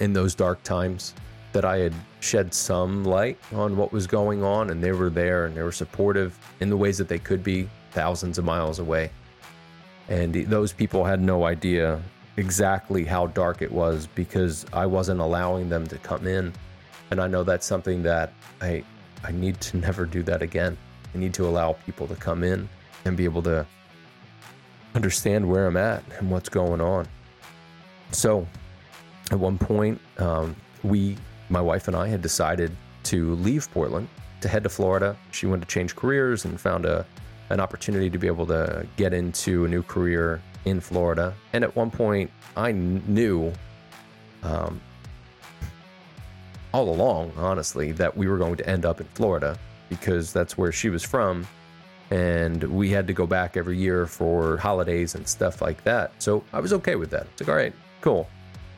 [0.00, 1.14] in those dark times
[1.52, 5.46] that I had shed some light on what was going on, and they were there
[5.46, 9.10] and they were supportive in the ways that they could be thousands of miles away.
[10.08, 12.02] And those people had no idea
[12.36, 16.52] exactly how dark it was because I wasn't allowing them to come in.
[17.10, 18.84] And I know that's something that I
[19.24, 20.76] I need to never do that again.
[21.14, 22.68] I need to allow people to come in
[23.04, 23.66] and be able to
[24.94, 27.06] understand where I'm at and what's going on.
[28.12, 28.46] So,
[29.30, 31.16] at one point, um, we,
[31.50, 34.08] my wife and I, had decided to leave Portland
[34.40, 35.16] to head to Florida.
[35.30, 37.06] She wanted to change careers and found a
[37.50, 41.34] an opportunity to be able to get into a new career in Florida.
[41.52, 43.52] And at one point, I knew
[44.42, 44.80] um,
[46.72, 50.72] all along, honestly, that we were going to end up in Florida because that's where
[50.72, 51.46] she was from.
[52.10, 56.12] And we had to go back every year for holidays and stuff like that.
[56.22, 57.26] So I was okay with that.
[57.32, 58.28] It's like, all right, cool.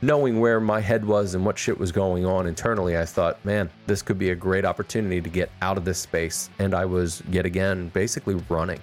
[0.03, 3.69] Knowing where my head was and what shit was going on internally, I thought, man,
[3.87, 6.49] this could be a great opportunity to get out of this space.
[6.59, 8.81] And I was yet again basically running,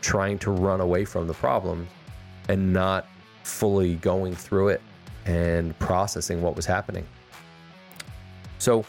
[0.00, 1.88] trying to run away from the problem
[2.48, 3.06] and not
[3.44, 4.82] fully going through it
[5.24, 7.06] and processing what was happening.
[8.58, 8.84] So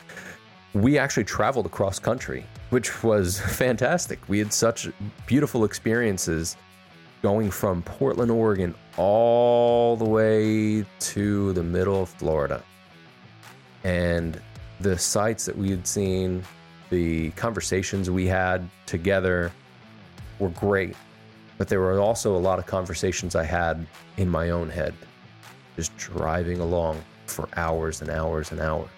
[0.74, 4.20] we actually traveled across country, which was fantastic.
[4.28, 4.90] We had such
[5.26, 6.58] beautiful experiences
[7.22, 12.64] going from Portland, Oregon, all the way to the middle of Florida.
[13.84, 14.40] And
[14.80, 16.44] the sights that we had seen,
[16.90, 19.52] the conversations we had together
[20.40, 20.96] were great.
[21.58, 24.94] But there were also a lot of conversations I had in my own head,
[25.76, 28.90] just driving along for hours and hours and hours.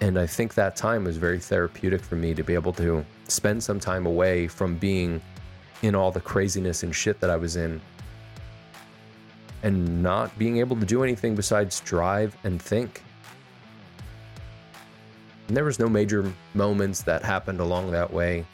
[0.00, 3.62] And I think that time was very therapeutic for me to be able to spend
[3.62, 5.20] some time away from being
[5.82, 7.80] in all the craziness and shit that I was in
[9.62, 13.02] and not being able to do anything besides drive and think.
[15.48, 18.44] And there was no major moments that happened along that way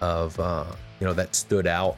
[0.00, 0.64] of uh,
[1.00, 1.96] you know that stood out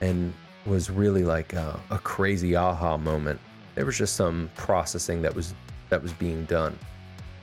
[0.00, 0.32] and
[0.66, 3.40] was really like a, a crazy aha moment.
[3.74, 5.54] There was just some processing that was
[5.88, 6.78] that was being done.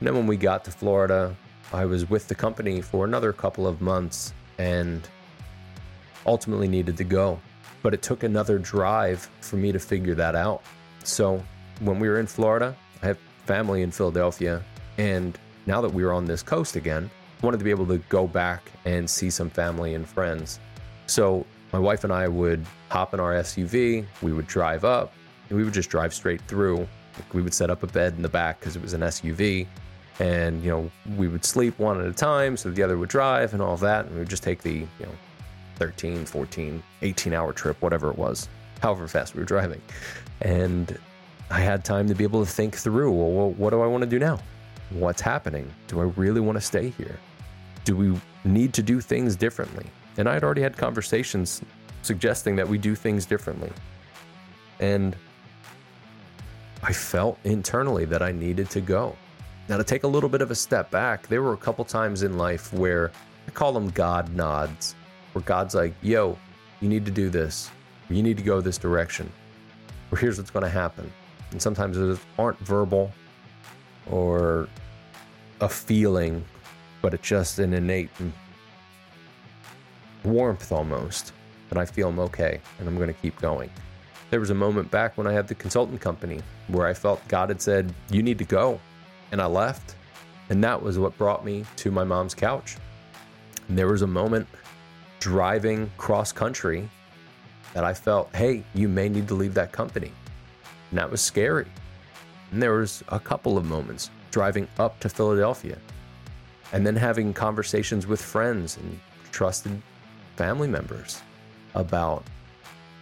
[0.00, 1.36] And then when we got to Florida,
[1.74, 5.06] I was with the company for another couple of months and
[6.24, 7.38] ultimately needed to go.
[7.82, 10.62] But it took another drive for me to figure that out.
[11.04, 11.44] So
[11.80, 14.62] when we were in Florida, I have family in Philadelphia.
[14.96, 17.10] And now that we were on this coast again,
[17.42, 20.60] I wanted to be able to go back and see some family and friends.
[21.08, 25.12] So my wife and I would hop in our SUV, we would drive up,
[25.50, 26.88] and we would just drive straight through.
[27.34, 29.66] We would set up a bed in the back because it was an SUV
[30.20, 33.54] and you know we would sleep one at a time so the other would drive
[33.54, 34.04] and all that.
[34.04, 35.12] And we would just take the you know
[35.76, 38.48] 13 14 18 hour trip whatever it was
[38.82, 39.80] however fast we were driving.
[40.42, 40.96] And
[41.50, 44.08] i had time to be able to think through well what do i want to
[44.08, 44.38] do now?
[44.90, 45.72] What's happening?
[45.88, 47.18] Do i really want to stay here?
[47.84, 49.86] Do we need to do things differently?
[50.18, 51.62] And i had already had conversations
[52.02, 53.72] suggesting that we do things differently.
[54.80, 55.16] And
[56.82, 59.16] i felt internally that i needed to go
[59.70, 62.24] now, to take a little bit of a step back, there were a couple times
[62.24, 63.12] in life where
[63.46, 64.96] I call them God nods,
[65.32, 66.36] where God's like, yo,
[66.80, 67.70] you need to do this,
[68.08, 69.32] you need to go this direction.
[70.10, 71.10] or here's what's going to happen.
[71.52, 73.12] And sometimes it aren't verbal
[74.10, 74.68] or
[75.60, 76.44] a feeling,
[77.00, 78.10] but it's just an innate
[80.24, 81.32] warmth almost
[81.68, 83.70] that I feel I'm okay and I'm going to keep going.
[84.30, 87.50] There was a moment back when I had the consultant company where I felt God
[87.50, 88.80] had said, You need to go.
[89.32, 89.96] And I left.
[90.48, 92.76] And that was what brought me to my mom's couch.
[93.68, 94.48] And there was a moment
[95.20, 96.88] driving cross country
[97.74, 100.12] that I felt, hey, you may need to leave that company.
[100.90, 101.66] And that was scary.
[102.50, 105.78] And there was a couple of moments driving up to Philadelphia
[106.72, 108.98] and then having conversations with friends and
[109.30, 109.80] trusted
[110.36, 111.22] family members
[111.74, 112.24] about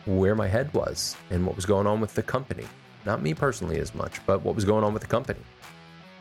[0.07, 2.64] where my head was and what was going on with the company.
[3.05, 5.41] Not me personally as much, but what was going on with the company.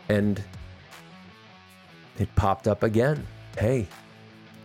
[0.09, 0.43] And
[2.19, 3.25] it popped up again.
[3.57, 3.87] Hey,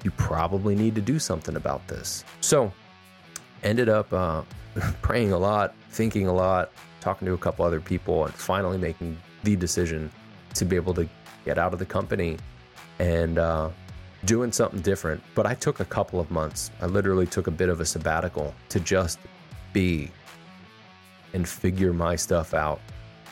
[0.04, 2.24] you probably need to do something about this.
[2.40, 2.72] So,
[3.62, 4.42] ended up uh,
[5.02, 9.18] praying a lot, thinking a lot, talking to a couple other people, and finally making
[9.44, 10.10] the decision
[10.54, 11.08] to be able to
[11.44, 12.38] get out of the company
[12.98, 13.68] and uh,
[14.24, 15.22] doing something different.
[15.34, 16.70] But I took a couple of months.
[16.80, 19.18] I literally took a bit of a sabbatical to just
[19.72, 20.10] be
[21.34, 22.80] and figure my stuff out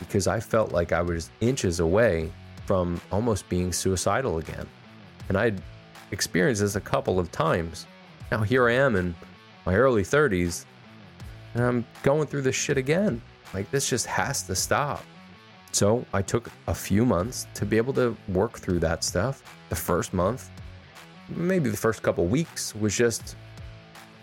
[0.01, 2.31] because I felt like I was inches away
[2.65, 4.67] from almost being suicidal again.
[5.29, 5.61] And I'd
[6.11, 7.85] experienced this a couple of times.
[8.31, 9.15] Now here I am in
[9.65, 10.65] my early 30s
[11.53, 13.21] and I'm going through this shit again.
[13.53, 15.05] Like this just has to stop.
[15.71, 19.43] So I took a few months to be able to work through that stuff.
[19.69, 20.49] The first month,
[21.29, 23.35] maybe the first couple weeks, was just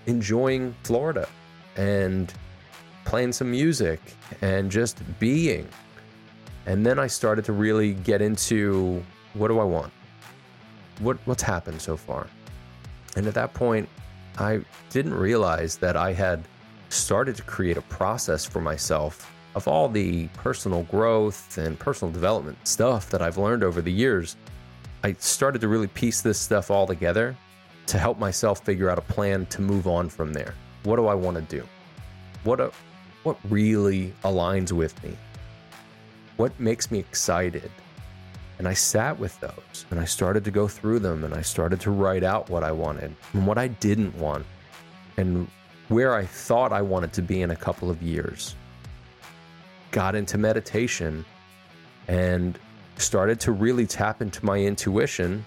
[0.07, 1.29] enjoying Florida
[1.77, 2.33] and
[3.09, 4.01] playing some music
[4.43, 5.67] and just being.
[6.67, 9.91] And then I started to really get into what do I want?
[10.99, 12.27] What what's happened so far?
[13.17, 13.89] And at that point,
[14.37, 16.47] I didn't realize that I had
[16.91, 22.59] started to create a process for myself of all the personal growth and personal development
[22.69, 24.37] stuff that I've learned over the years.
[25.03, 27.35] I started to really piece this stuff all together
[27.87, 30.55] to help myself figure out a plan to move on from there.
[30.83, 31.67] What do I want to do?
[32.45, 32.61] What
[33.29, 35.15] what really aligns with me?
[36.39, 37.71] What makes me excited?
[38.59, 41.79] And I sat with those and I started to go through them and I started
[41.83, 44.47] to write out what I wanted and what I didn't want
[45.19, 45.47] and
[45.89, 48.57] where I thought I wanted to be in a couple of years
[49.91, 51.23] got into meditation
[52.09, 52.59] and
[52.97, 55.45] started to really tap into my intuition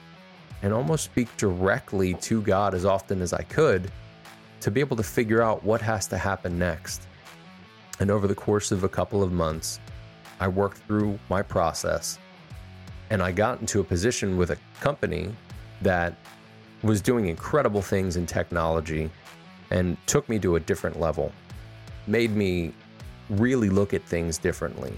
[0.62, 3.92] and almost speak directly to God as often as I could
[4.60, 7.08] to be able to figure out what has to happen next.
[8.02, 9.80] And over the course of a couple of months,
[10.40, 12.18] I worked through my process
[13.12, 15.32] and I got into a position with a company
[15.84, 16.16] that
[16.82, 19.12] was doing incredible things in technology
[19.70, 21.32] and took me to a different level,
[22.08, 22.74] made me
[23.30, 24.94] really look at things differently.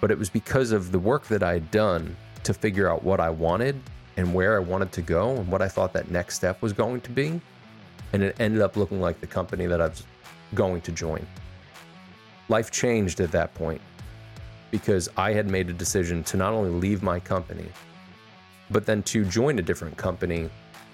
[0.00, 3.20] But it was because of the work that I had done to figure out what
[3.20, 3.80] I wanted
[4.16, 7.00] and where I wanted to go and what I thought that next step was going
[7.02, 7.40] to be.
[8.12, 10.02] And it ended up looking like the company that I was
[10.56, 11.24] going to join.
[12.50, 13.80] Life changed at that point
[14.72, 17.66] because I had made a decision to not only leave my company,
[18.72, 20.50] but then to join a different company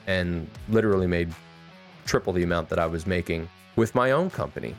[0.06, 1.34] and literally made
[2.04, 4.74] triple the amount that I was making with my own company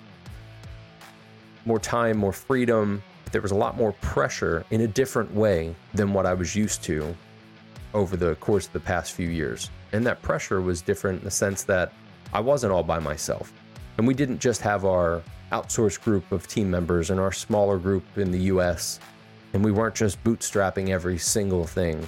[1.66, 3.02] more time, more freedom.
[3.32, 6.84] There was a lot more pressure in a different way than what I was used
[6.84, 7.16] to
[7.96, 9.72] over the course of the past few years.
[9.94, 11.92] And that pressure was different in the sense that
[12.34, 13.52] I wasn't all by myself.
[13.98, 18.04] And we didn't just have our outsourced group of team members and our smaller group
[18.18, 19.00] in the US.
[19.54, 22.08] And we weren't just bootstrapping every single thing.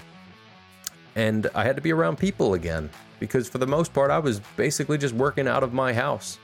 [1.15, 4.39] And I had to be around people again because for the most part, I was
[4.56, 6.38] basically just working out of my house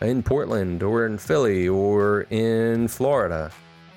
[0.00, 3.50] in Portland or in Philly or in Florida.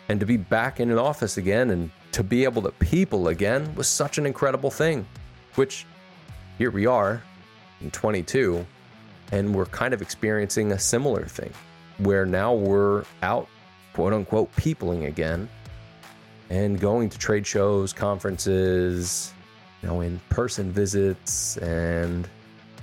[0.07, 3.73] And to be back in an office again and to be able to people again
[3.75, 5.05] was such an incredible thing.
[5.55, 5.85] Which
[6.57, 7.21] here we are
[7.81, 8.65] in 22,
[9.31, 11.53] and we're kind of experiencing a similar thing
[11.99, 13.47] where now we're out,
[13.93, 15.49] quote unquote, peopling again
[16.49, 19.33] and going to trade shows, conferences,
[19.81, 22.27] you know, in person visits, and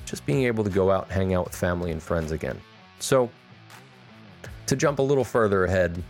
[0.05, 2.61] just being able to go out and hang out with family and friends again.
[3.01, 3.31] So,
[4.67, 6.03] to jump a little further ahead,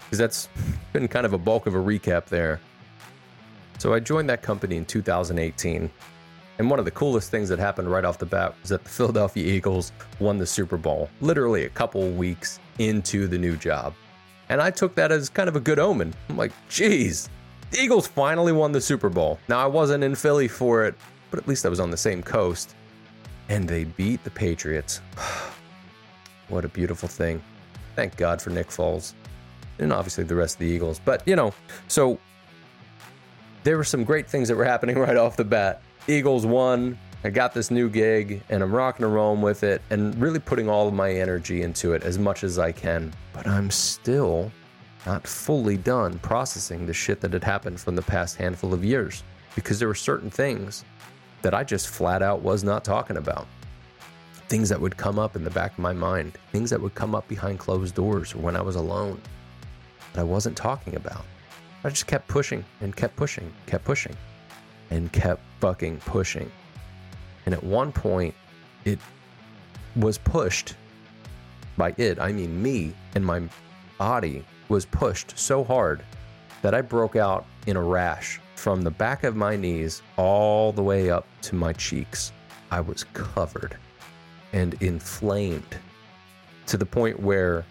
[0.00, 0.48] because that's
[0.92, 2.60] been kind of a bulk of a recap there.
[3.78, 5.90] So, I joined that company in 2018.
[6.58, 8.88] And one of the coolest things that happened right off the bat was that the
[8.88, 13.92] Philadelphia Eagles won the Super Bowl, literally a couple weeks into the new job.
[14.48, 16.14] And I took that as kind of a good omen.
[16.28, 17.28] I'm like, geez,
[17.70, 19.38] the Eagles finally won the Super Bowl.
[19.48, 20.94] Now, I wasn't in Philly for it,
[21.30, 22.74] but at least I was on the same coast.
[23.48, 25.00] And they beat the Patriots.
[26.48, 27.42] What a beautiful thing.
[27.96, 29.14] Thank God for Nick Foles.
[29.80, 31.00] and obviously the rest of the Eagles.
[31.04, 31.52] But, you know,
[31.88, 32.20] so
[33.64, 35.82] there were some great things that were happening right off the bat.
[36.08, 36.98] Eagles won.
[37.24, 40.68] I got this new gig and I'm rocking and rolling with it and really putting
[40.68, 43.12] all of my energy into it as much as I can.
[43.32, 44.52] But I'm still
[45.04, 49.24] not fully done processing the shit that had happened from the past handful of years
[49.56, 50.84] because there were certain things
[51.42, 53.48] that I just flat out was not talking about.
[54.48, 57.16] Things that would come up in the back of my mind, things that would come
[57.16, 59.20] up behind closed doors or when I was alone
[60.12, 61.24] that I wasn't talking about.
[61.82, 64.16] I just kept pushing and kept pushing, kept pushing,
[64.90, 66.50] and kept fucking pushing.
[67.44, 68.34] And at one point,
[68.84, 68.98] it
[69.96, 70.74] was pushed
[71.76, 73.42] by it, I mean me, and my
[73.98, 76.02] body was pushed so hard
[76.62, 80.82] that I broke out in a rash from the back of my knees all the
[80.82, 82.32] way up to my cheeks.
[82.70, 83.76] I was covered
[84.52, 85.76] and inflamed
[86.66, 87.64] to the point where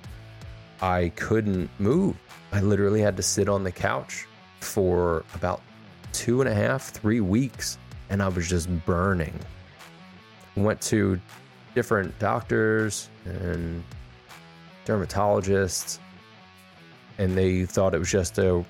[0.82, 2.16] I couldn't move.
[2.52, 4.28] I literally had to sit on the couch
[4.60, 5.62] for about
[6.16, 7.78] two and a half, three weeks,
[8.10, 9.38] and I was just burning.
[10.56, 11.20] Went to
[11.76, 13.84] different doctors and
[14.86, 16.00] dermatologists,
[17.18, 18.64] and they thought it was just a,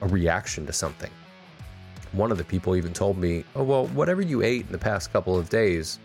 [0.00, 1.10] a reaction to something.
[2.12, 5.12] One of the people even told me, Oh, well, whatever you ate in the past
[5.12, 5.98] couple of days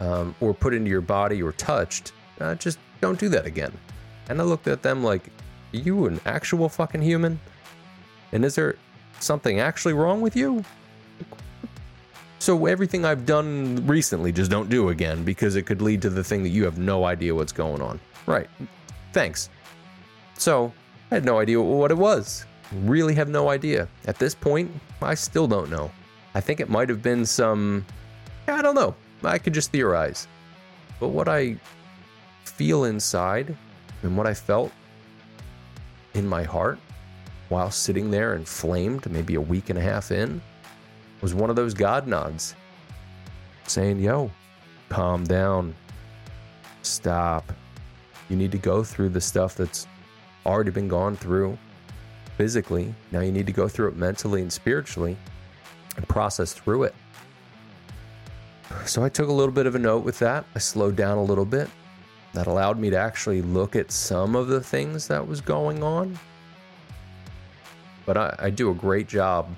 [0.00, 3.72] um, or put into your body or touched, uh, just don't do that again.
[4.30, 5.30] And I looked at them like,
[5.72, 7.38] You an actual fucking human?
[8.32, 8.76] And is there
[9.22, 10.64] something actually wrong with you?
[12.38, 16.24] So everything I've done recently, just don't do again because it could lead to the
[16.24, 18.00] thing that you have no idea what's going on.
[18.26, 18.48] Right.
[19.12, 19.50] Thanks.
[20.38, 20.72] So
[21.10, 22.46] I had no idea what it was.
[22.72, 23.88] Really have no idea.
[24.06, 24.70] At this point,
[25.02, 25.90] I still don't know.
[26.34, 27.84] I think it might have been some.
[28.48, 28.94] I don't know.
[29.22, 30.26] I could just theorize.
[30.98, 31.56] But what I
[32.44, 33.54] feel inside
[34.02, 34.72] and what I felt
[36.14, 36.78] in my heart
[37.50, 40.40] while sitting there inflamed, maybe a week and a half in,
[41.20, 42.54] was one of those God nods
[43.66, 44.30] saying, Yo,
[44.88, 45.74] calm down,
[46.82, 47.52] stop.
[48.28, 49.86] You need to go through the stuff that's
[50.46, 51.58] already been gone through
[52.36, 52.94] physically.
[53.10, 55.16] Now you need to go through it mentally and spiritually
[55.96, 56.94] and process through it.
[58.86, 60.44] So I took a little bit of a note with that.
[60.54, 61.68] I slowed down a little bit.
[62.32, 66.16] That allowed me to actually look at some of the things that was going on.
[68.10, 69.48] But I, I do a great job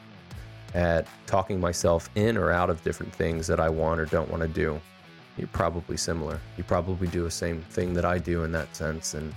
[0.75, 4.43] at talking myself in or out of different things that I want or don't want
[4.43, 4.79] to do.
[5.39, 6.39] You're probably similar.
[6.59, 9.15] You probably do the same thing that I do in that sense.
[9.15, 9.35] And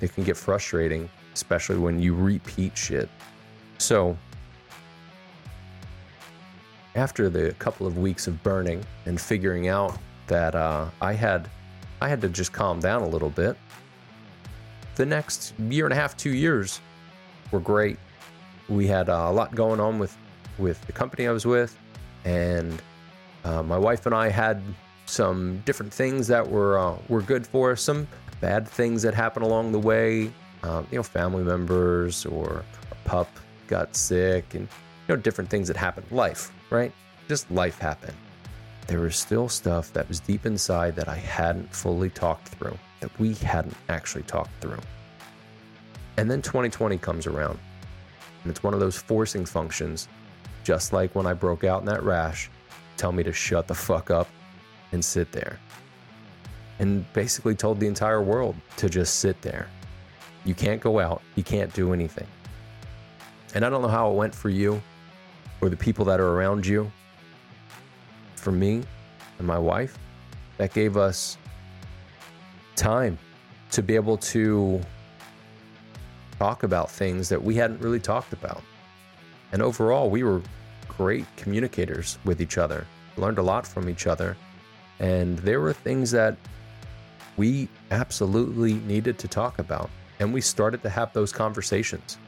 [0.00, 3.08] it can get frustrating, especially when you repeat shit.
[3.78, 4.18] So,
[6.96, 9.96] after the couple of weeks of burning and figuring out
[10.26, 11.48] that uh, I had,
[12.00, 13.56] I had to just calm down a little bit.
[14.96, 16.80] The next year and a half, two years,
[17.52, 17.96] were great.
[18.68, 20.16] We had a lot going on with
[20.58, 21.76] with the company I was with,
[22.24, 22.80] and
[23.44, 24.62] uh, my wife and I had
[25.06, 27.82] some different things that were uh, were good for us.
[27.82, 28.08] Some
[28.40, 30.32] bad things that happened along the way.
[30.62, 33.28] Um, you know, family members or a pup
[33.68, 34.68] got sick, and
[35.08, 36.06] you know, different things that happened.
[36.10, 36.92] Life, right?
[37.28, 38.16] Just life happened.
[38.86, 43.16] There was still stuff that was deep inside that I hadn't fully talked through, that
[43.18, 44.78] we hadn't actually talked through.
[46.16, 47.58] And then 2020 comes around,
[48.46, 50.06] and it's one of those forcing functions
[50.62, 52.48] just like when I broke out in that rash,
[52.96, 54.28] tell me to shut the fuck up
[54.92, 55.58] and sit there.
[56.78, 59.68] And basically told the entire world to just sit there.
[60.44, 62.28] You can't go out, you can't do anything.
[63.56, 64.80] And I don't know how it went for you
[65.60, 66.92] or the people that are around you.
[68.36, 68.84] For me
[69.40, 69.98] and my wife,
[70.58, 71.36] that gave us
[72.76, 73.18] time
[73.72, 74.80] to be able to
[76.38, 78.62] talk about things that we hadn't really talked about.
[79.52, 80.42] And overall, we were
[80.88, 84.36] great communicators with each other, learned a lot from each other.
[84.98, 86.36] And there were things that
[87.36, 89.90] we absolutely needed to talk about.
[90.20, 92.18] And we started to have those conversations.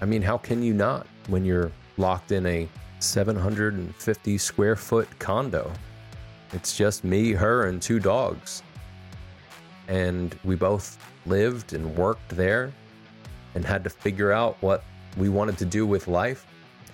[0.00, 5.72] I mean, how can you not when you're locked in a 750 square foot condo?
[6.52, 8.62] It's just me, her, and two dogs.
[9.88, 12.72] And we both lived and worked there
[13.56, 14.84] and had to figure out what
[15.16, 16.46] we wanted to do with life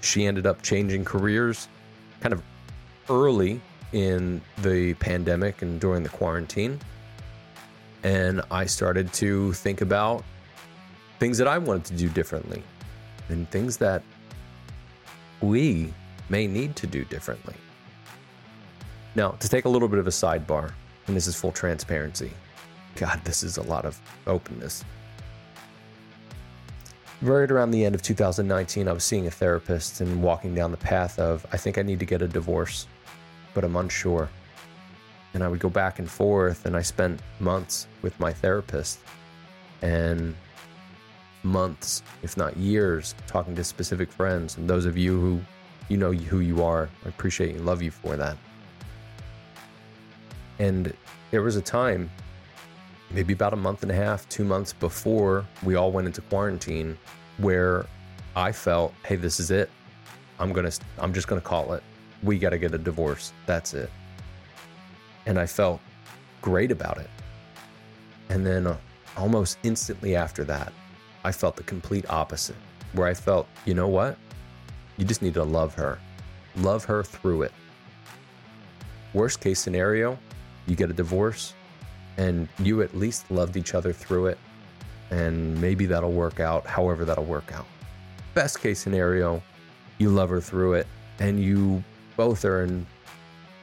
[0.02, 1.68] she ended up changing careers
[2.20, 2.42] kind of
[3.08, 3.60] early
[3.92, 6.78] in the pandemic and during the quarantine.
[8.02, 10.24] And I started to think about
[11.18, 12.62] things that I wanted to do differently
[13.28, 14.02] and things that
[15.40, 15.92] we
[16.28, 17.54] may need to do differently.
[19.14, 20.72] Now, to take a little bit of a sidebar,
[21.06, 22.30] and this is full transparency.
[22.96, 24.84] God, this is a lot of openness.
[27.22, 30.76] Right around the end of 2019, I was seeing a therapist and walking down the
[30.76, 32.86] path of, I think I need to get a divorce,
[33.54, 34.28] but I'm unsure.
[35.34, 38.98] And I would go back and forth, and I spent months with my therapist
[39.80, 40.34] and
[41.42, 44.58] months, if not years, talking to specific friends.
[44.58, 45.40] And those of you who
[45.88, 48.36] you know who you are, I appreciate and love you for that.
[50.58, 50.94] And
[51.30, 52.10] there was a time,
[53.12, 56.96] maybe about a month and a half, two months before we all went into quarantine,
[57.38, 57.86] where
[58.34, 59.70] I felt, hey, this is it.
[60.38, 61.82] I'm gonna, I'm just gonna call it.
[62.22, 63.32] We got to get a divorce.
[63.46, 63.90] That's it.
[65.26, 65.80] And I felt
[66.40, 67.10] great about it.
[68.28, 68.76] And then uh,
[69.16, 70.72] almost instantly after that,
[71.24, 72.56] I felt the complete opposite,
[72.92, 74.16] where I felt, you know what?
[74.96, 75.98] You just need to love her.
[76.56, 77.52] Love her through it.
[79.14, 80.18] Worst case scenario,
[80.66, 81.54] you get a divorce
[82.16, 84.38] and you at least loved each other through it.
[85.10, 87.66] And maybe that'll work out however that'll work out.
[88.34, 89.42] Best case scenario,
[89.98, 90.86] you love her through it
[91.18, 91.82] and you
[92.16, 92.86] both are in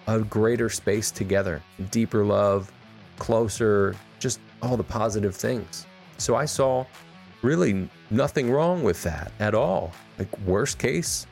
[0.08, 2.72] a greater space together, deeper love,
[3.18, 5.86] closer, just all the positive things.
[6.18, 6.86] So I saw
[7.42, 9.92] really nothing wrong with that at all.
[10.18, 11.26] Like, worst case,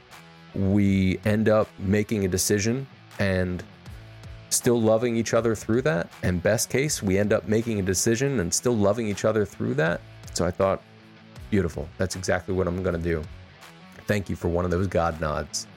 [0.55, 2.87] we end up making a decision
[3.19, 3.63] and
[4.49, 6.09] still loving each other through that.
[6.23, 9.73] And best case, we end up making a decision and still loving each other through
[9.75, 10.01] that.
[10.33, 10.81] So I thought,
[11.49, 11.87] beautiful.
[11.97, 13.23] That's exactly what I'm going to do.
[14.05, 15.67] Thank you for one of those God nods.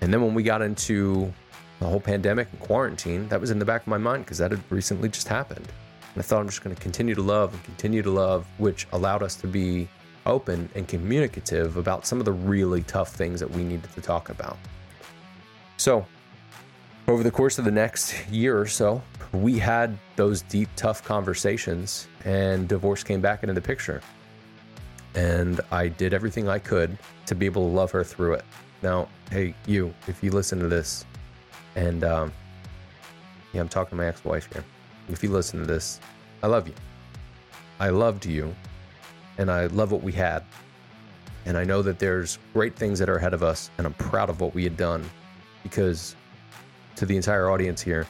[0.00, 1.32] And then when we got into
[1.80, 4.50] the whole pandemic and quarantine, that was in the back of my mind because that
[4.50, 5.66] had recently just happened.
[6.14, 8.86] And I thought I'm just going to continue to love and continue to love, which
[8.92, 9.88] allowed us to be
[10.26, 14.28] open and communicative about some of the really tough things that we needed to talk
[14.28, 14.58] about.
[15.76, 16.04] So,
[17.08, 19.02] over the course of the next year or so,
[19.32, 24.02] we had those deep, tough conversations, and divorce came back into the picture.
[25.14, 28.44] And I did everything I could to be able to love her through it.
[28.82, 31.06] Now, hey, you, if you listen to this,
[31.76, 32.32] and um,
[33.54, 34.64] yeah, I'm talking to my ex wife here.
[35.08, 36.00] If you listen to this,
[36.42, 36.74] I love you.
[37.80, 38.54] I loved you,
[39.38, 40.44] and I love what we had.
[41.46, 44.28] And I know that there's great things that are ahead of us, and I'm proud
[44.28, 45.08] of what we had done
[45.62, 46.14] because
[46.98, 48.06] to the entire audience here.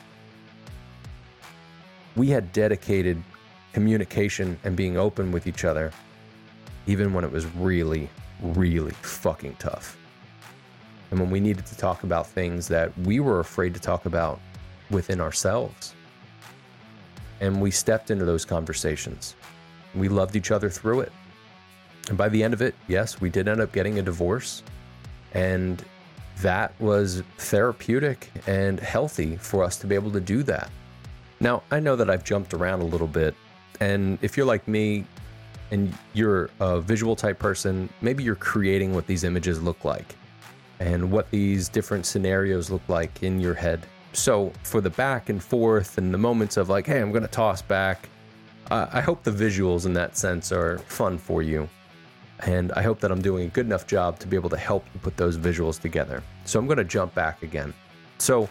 [2.16, 3.22] We had dedicated
[3.72, 5.93] communication and being open with each other,
[6.86, 8.09] even when it was really,
[8.43, 9.97] really fucking tough.
[11.11, 14.41] And when we needed to talk about things that we were afraid to talk about
[14.91, 15.95] within ourselves.
[17.41, 19.36] And we stepped into those conversations.
[19.95, 21.12] We loved each other through it.
[22.09, 24.62] And by the end of it, yes, we did end up getting a divorce.
[25.34, 25.84] And
[26.43, 30.70] that was therapeutic and healthy for us to be able to do that.
[31.41, 33.34] Now, I know that I've jumped around a little bit,
[33.80, 35.05] and if you're like me
[35.70, 40.16] and you're a visual type person, maybe you're creating what these images look like
[40.80, 43.86] and what these different scenarios look like in your head.
[44.12, 47.28] So, for the back and forth and the moments of like, hey, I'm going to
[47.28, 48.09] toss back,
[48.70, 51.68] uh, I hope the visuals in that sense are fun for you.
[52.41, 54.86] And I hope that I'm doing a good enough job to be able to help
[55.03, 56.22] put those visuals together.
[56.45, 57.74] So I'm going to jump back again.
[58.18, 58.49] So,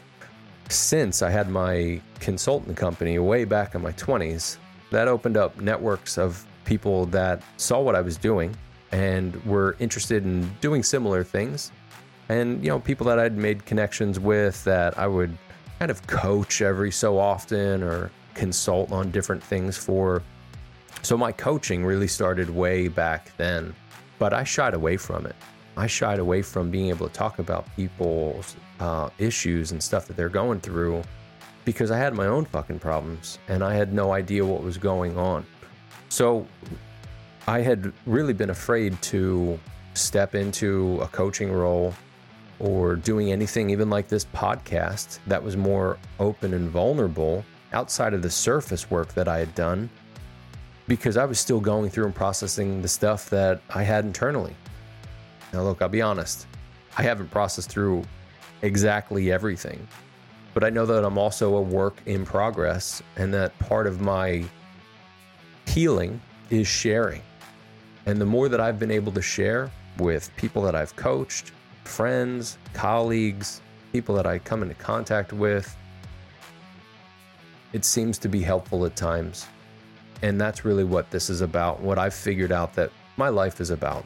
[0.70, 4.58] since I had my consultant company way back in my 20s,
[4.92, 8.56] that opened up networks of people that saw what I was doing
[8.92, 11.72] and were interested in doing similar things.
[12.30, 15.38] And, you know, people that I'd made connections with that I would
[15.80, 20.24] kind of coach every so often or consult on different things for
[21.08, 23.74] so my coaching really started way back then,
[24.20, 25.38] but I shied away from it.
[25.78, 30.18] I shied away from being able to talk about people's uh, issues and stuff that
[30.18, 31.02] they're going through
[31.64, 35.18] because I had my own fucking problems and I had no idea what was going
[35.18, 35.46] on.
[36.10, 36.46] So
[37.48, 39.58] I had really been afraid to
[39.94, 41.94] step into a coaching role
[42.60, 48.22] or doing anything even like this podcast that was more open and vulnerable outside of
[48.22, 49.90] the surface work that I had done
[50.88, 54.56] because I was still going through and processing the stuff that I had internally.
[55.54, 56.48] Now, look, I'll be honest,
[56.98, 58.04] I haven't processed through
[58.62, 59.88] exactly everything,
[60.54, 64.46] but I know that I'm also a work in progress and that part of my
[65.66, 66.20] healing
[66.50, 67.22] is sharing.
[68.06, 69.70] And the more that I've been able to share
[70.00, 71.52] with people that I've coached,
[71.84, 73.62] friends, colleagues,
[73.92, 75.76] people that I come into contact with,
[77.74, 79.48] it seems to be helpful at times.
[80.22, 83.70] And that's really what this is about, what I've figured out that my life is
[83.70, 84.06] about.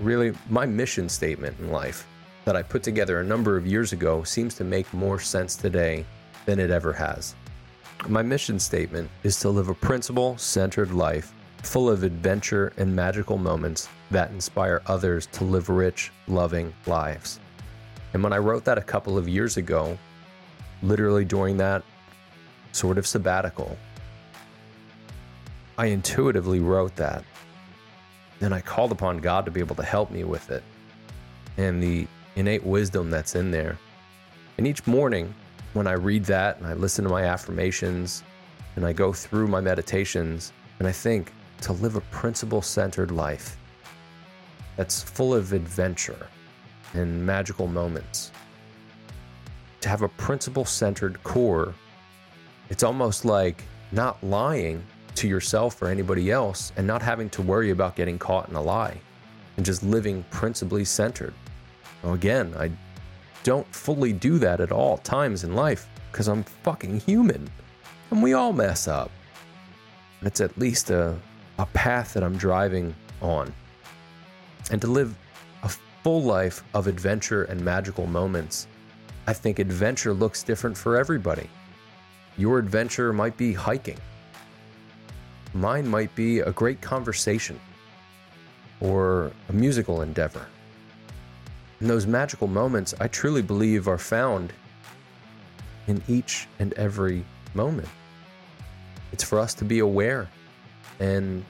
[0.00, 2.06] Really, my mission statement in life
[2.44, 6.04] that I put together a number of years ago seems to make more sense today
[6.46, 7.34] than it ever has.
[8.08, 13.36] My mission statement is to live a principle centered life full of adventure and magical
[13.36, 17.38] moments that inspire others to live rich, loving lives.
[18.14, 19.98] And when I wrote that a couple of years ago,
[20.82, 21.82] literally during that
[22.72, 23.76] sort of sabbatical,
[25.80, 27.24] I intuitively wrote that.
[28.38, 30.62] Then I called upon God to be able to help me with it
[31.56, 32.06] and the
[32.36, 33.78] innate wisdom that's in there.
[34.58, 35.34] And each morning,
[35.72, 38.24] when I read that and I listen to my affirmations
[38.76, 43.56] and I go through my meditations and I think to live a principle centered life
[44.76, 46.26] that's full of adventure
[46.92, 48.32] and magical moments,
[49.80, 51.74] to have a principle centered core,
[52.68, 54.84] it's almost like not lying
[55.20, 58.62] to yourself or anybody else and not having to worry about getting caught in a
[58.62, 58.98] lie
[59.56, 61.34] and just living principally centered.
[62.04, 62.70] Again, I
[63.42, 67.50] don't fully do that at all times in life because I'm fucking human
[68.10, 69.10] and we all mess up.
[70.22, 71.16] It's at least a,
[71.58, 73.52] a path that I'm driving on.
[74.70, 75.14] And to live
[75.62, 75.68] a
[76.02, 78.68] full life of adventure and magical moments,
[79.26, 81.48] I think adventure looks different for everybody.
[82.38, 83.98] Your adventure might be hiking,
[85.54, 87.58] mine might be a great conversation
[88.80, 90.46] or a musical endeavor.
[91.80, 94.52] And those magical moments, I truly believe, are found
[95.86, 97.24] in each and every
[97.54, 97.88] moment.
[99.12, 100.28] It's for us to be aware
[101.00, 101.44] and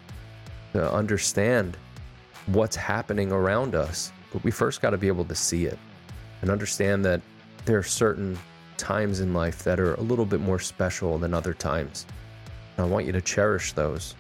[0.73, 1.77] to understand
[2.47, 4.13] what's happening around us.
[4.33, 5.79] But we first got to be able to see it
[6.43, 7.21] and understand that
[7.65, 8.39] there are certain
[8.77, 12.07] times in life that are a little bit more special than other times.
[12.81, 14.15] I want you to cherish those.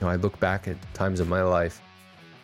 [0.00, 1.80] You know, I look back at times of my life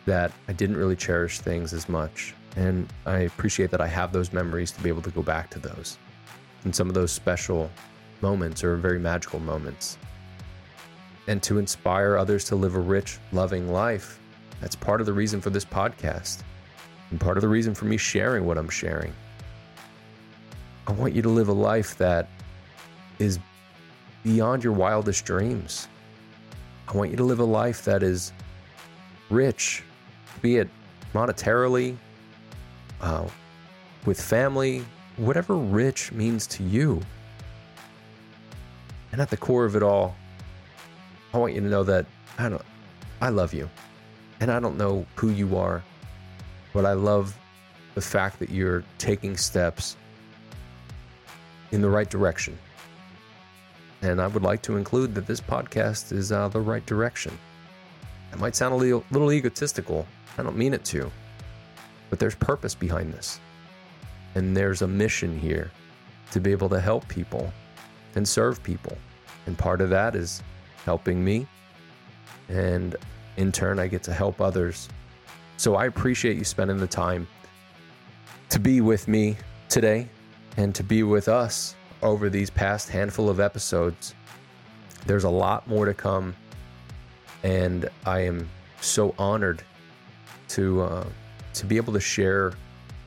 [0.05, 2.33] that I didn't really cherish things as much.
[2.55, 5.59] And I appreciate that I have those memories to be able to go back to
[5.59, 5.97] those.
[6.63, 7.69] And some of those special
[8.21, 9.97] moments are very magical moments.
[11.27, 14.19] And to inspire others to live a rich, loving life,
[14.61, 16.43] that's part of the reason for this podcast.
[17.11, 19.13] And part of the reason for me sharing what I'm sharing.
[20.87, 22.27] I want you to live a life that
[23.19, 23.39] is
[24.23, 25.87] beyond your wildest dreams.
[26.87, 28.33] I want you to live a life that is
[29.29, 29.83] rich,
[30.41, 30.69] be it
[31.13, 31.97] monetarily,
[33.01, 33.27] uh,
[34.05, 34.83] with family,
[35.17, 37.01] whatever rich means to you.
[39.11, 40.15] And at the core of it all,
[41.33, 42.05] I want you to know that
[42.37, 42.61] I don't
[43.21, 43.69] I love you.
[44.41, 45.81] And I don't know who you are,
[46.73, 47.37] but I love
[47.95, 49.95] the fact that you're taking steps
[51.71, 52.57] in the right direction.
[54.03, 57.37] And I would like to include that this podcast is uh, the right direction.
[58.33, 60.05] It might sound a little, little egotistical.
[60.37, 61.09] I don't mean it to.
[62.09, 63.39] But there's purpose behind this.
[64.35, 65.71] And there's a mission here
[66.31, 67.53] to be able to help people
[68.15, 68.97] and serve people.
[69.45, 70.43] And part of that is
[70.83, 71.47] helping me.
[72.49, 72.97] And
[73.37, 74.89] in turn, I get to help others.
[75.55, 77.25] So I appreciate you spending the time
[78.49, 79.37] to be with me
[79.69, 80.09] today
[80.57, 84.13] and to be with us over these past handful of episodes.
[85.05, 86.35] There's a lot more to come.
[87.43, 88.49] And I am
[88.81, 89.63] so honored
[90.49, 91.05] to uh,
[91.53, 92.53] to be able to share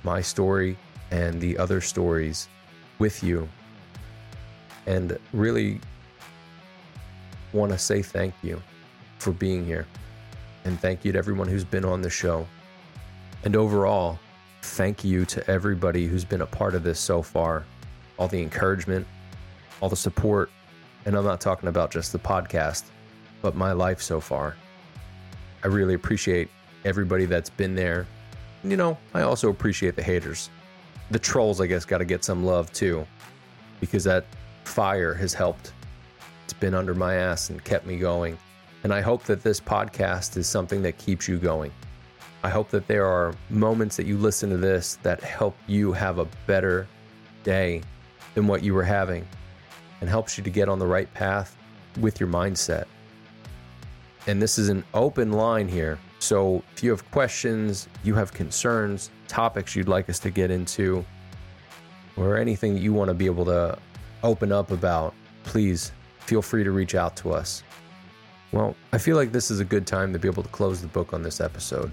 [0.03, 0.77] my story
[1.11, 2.49] and the other stories
[2.99, 3.49] with you.
[4.87, 5.81] And really
[7.53, 8.63] want to say thank you
[9.19, 9.87] for being here.
[10.65, 12.47] And thank you to everyone who's been on the show.
[13.45, 14.19] And overall,
[14.63, 17.65] thank you to everybody who's been a part of this so far.
[18.19, 19.07] All the encouragement,
[19.81, 20.51] all the support.
[21.05, 22.85] And I'm not talking about just the podcast,
[23.43, 24.57] but my life so far.
[25.63, 26.49] I really appreciate
[26.85, 28.07] everybody that's been there
[28.71, 30.51] you know, I also appreciate the haters.
[31.11, 33.07] The trolls, I guess, got to get some love too,
[33.81, 34.27] because that
[34.65, 35.73] fire has helped.
[36.45, 38.37] It's been under my ass and kept me going.
[38.83, 41.73] And I hope that this podcast is something that keeps you going.
[42.43, 46.19] I hope that there are moments that you listen to this that help you have
[46.19, 46.87] a better
[47.43, 47.83] day
[48.37, 49.27] than what you were having
[50.01, 51.57] and helps you to get on the right path
[52.01, 52.85] with your mindset.
[54.27, 55.99] And this is an open line here.
[56.19, 61.03] So if you have questions, you have concerns, topics you'd like us to get into,
[62.19, 63.79] or anything you want to be able to
[64.23, 65.15] open up about,
[65.45, 67.63] please feel free to reach out to us.
[68.53, 70.89] Well, I feel like this is a good time to be able to close the
[70.89, 71.91] book on this episode.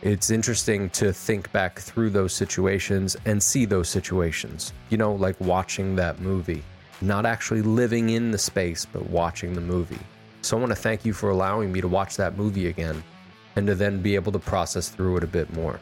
[0.00, 4.72] It's interesting to think back through those situations and see those situations.
[4.90, 6.62] You know, like watching that movie,
[7.00, 9.98] not actually living in the space, but watching the movie.
[10.42, 13.02] So I want to thank you for allowing me to watch that movie again
[13.56, 15.80] and to then be able to process through it a bit more.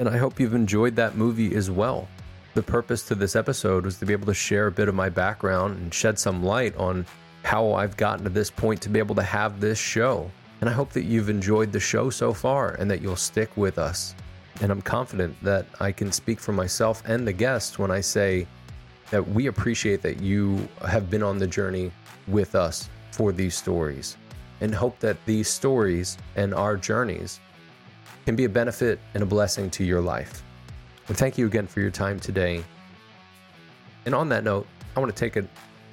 [0.00, 2.08] And I hope you've enjoyed that movie as well.
[2.54, 5.08] The purpose to this episode was to be able to share a bit of my
[5.08, 7.06] background and shed some light on
[7.44, 10.32] how I've gotten to this point to be able to have this show
[10.62, 13.78] And I hope that you've enjoyed the show so far and that you'll stick with
[13.78, 14.14] us.
[14.60, 18.46] And I'm confident that I can speak for myself and the guests when I say
[19.10, 21.90] that we appreciate that you have been on the journey
[22.28, 24.16] with us for these stories
[24.60, 27.40] and hope that these stories and our journeys
[28.24, 30.44] can be a benefit and a blessing to your life.
[31.08, 32.62] And thank you again for your time today.
[34.06, 35.44] And on that note, I want to take a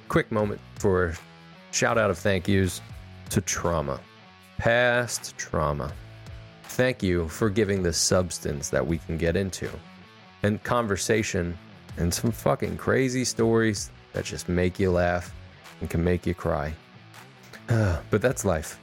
[0.06, 1.18] quick moment for a
[1.72, 2.80] shout out of thank yous
[3.30, 3.98] to trauma,
[4.60, 5.90] past trauma.
[6.64, 9.70] Thank you for giving the substance that we can get into
[10.42, 11.56] and conversation
[11.96, 15.34] and some fucking crazy stories that just make you laugh
[15.80, 16.74] and can make you cry.
[17.68, 18.78] but that's life.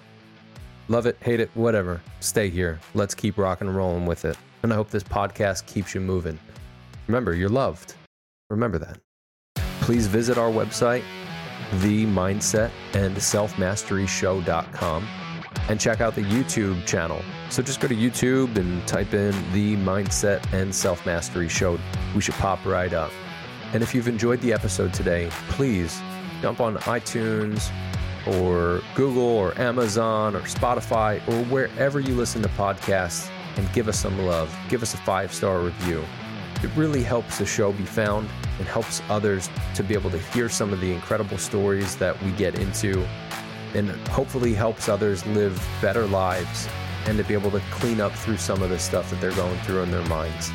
[0.87, 2.01] Love it, hate it, whatever.
[2.21, 2.79] Stay here.
[2.95, 4.35] Let's keep rocking and rolling with it.
[4.63, 6.39] And I hope this podcast keeps you moving.
[7.05, 7.93] Remember, you're loved.
[8.49, 8.97] Remember that.
[9.81, 11.03] Please visit our website,
[11.73, 12.71] themindsetandselfmasteryshow.com.
[12.93, 15.07] and selfmasteryshow.com
[15.69, 17.21] and check out the YouTube channel.
[17.49, 21.79] So just go to YouTube and type in the mindset and self mastery show.
[22.15, 23.11] We should pop right up.
[23.73, 26.01] And if you've enjoyed the episode today, please
[26.41, 27.71] jump on iTunes
[28.25, 33.99] or Google or Amazon or Spotify or wherever you listen to podcasts and give us
[33.99, 34.55] some love.
[34.69, 36.03] Give us a five star review.
[36.63, 40.49] It really helps the show be found and helps others to be able to hear
[40.49, 43.07] some of the incredible stories that we get into
[43.77, 46.67] and hopefully helps others live better lives
[47.05, 49.57] and to be able to clean up through some of the stuff that they're going
[49.59, 50.51] through in their minds.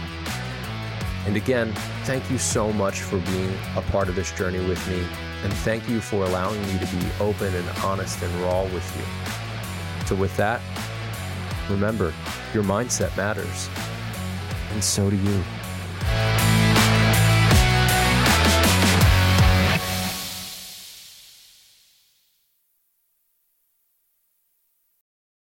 [1.25, 5.07] And again, thank you so much for being a part of this journey with me.
[5.45, 10.07] And thank you for allowing me to be open and honest and raw with you.
[10.07, 10.61] So, with that,
[11.71, 12.13] remember
[12.53, 13.69] your mindset matters.
[14.73, 15.62] And so do you.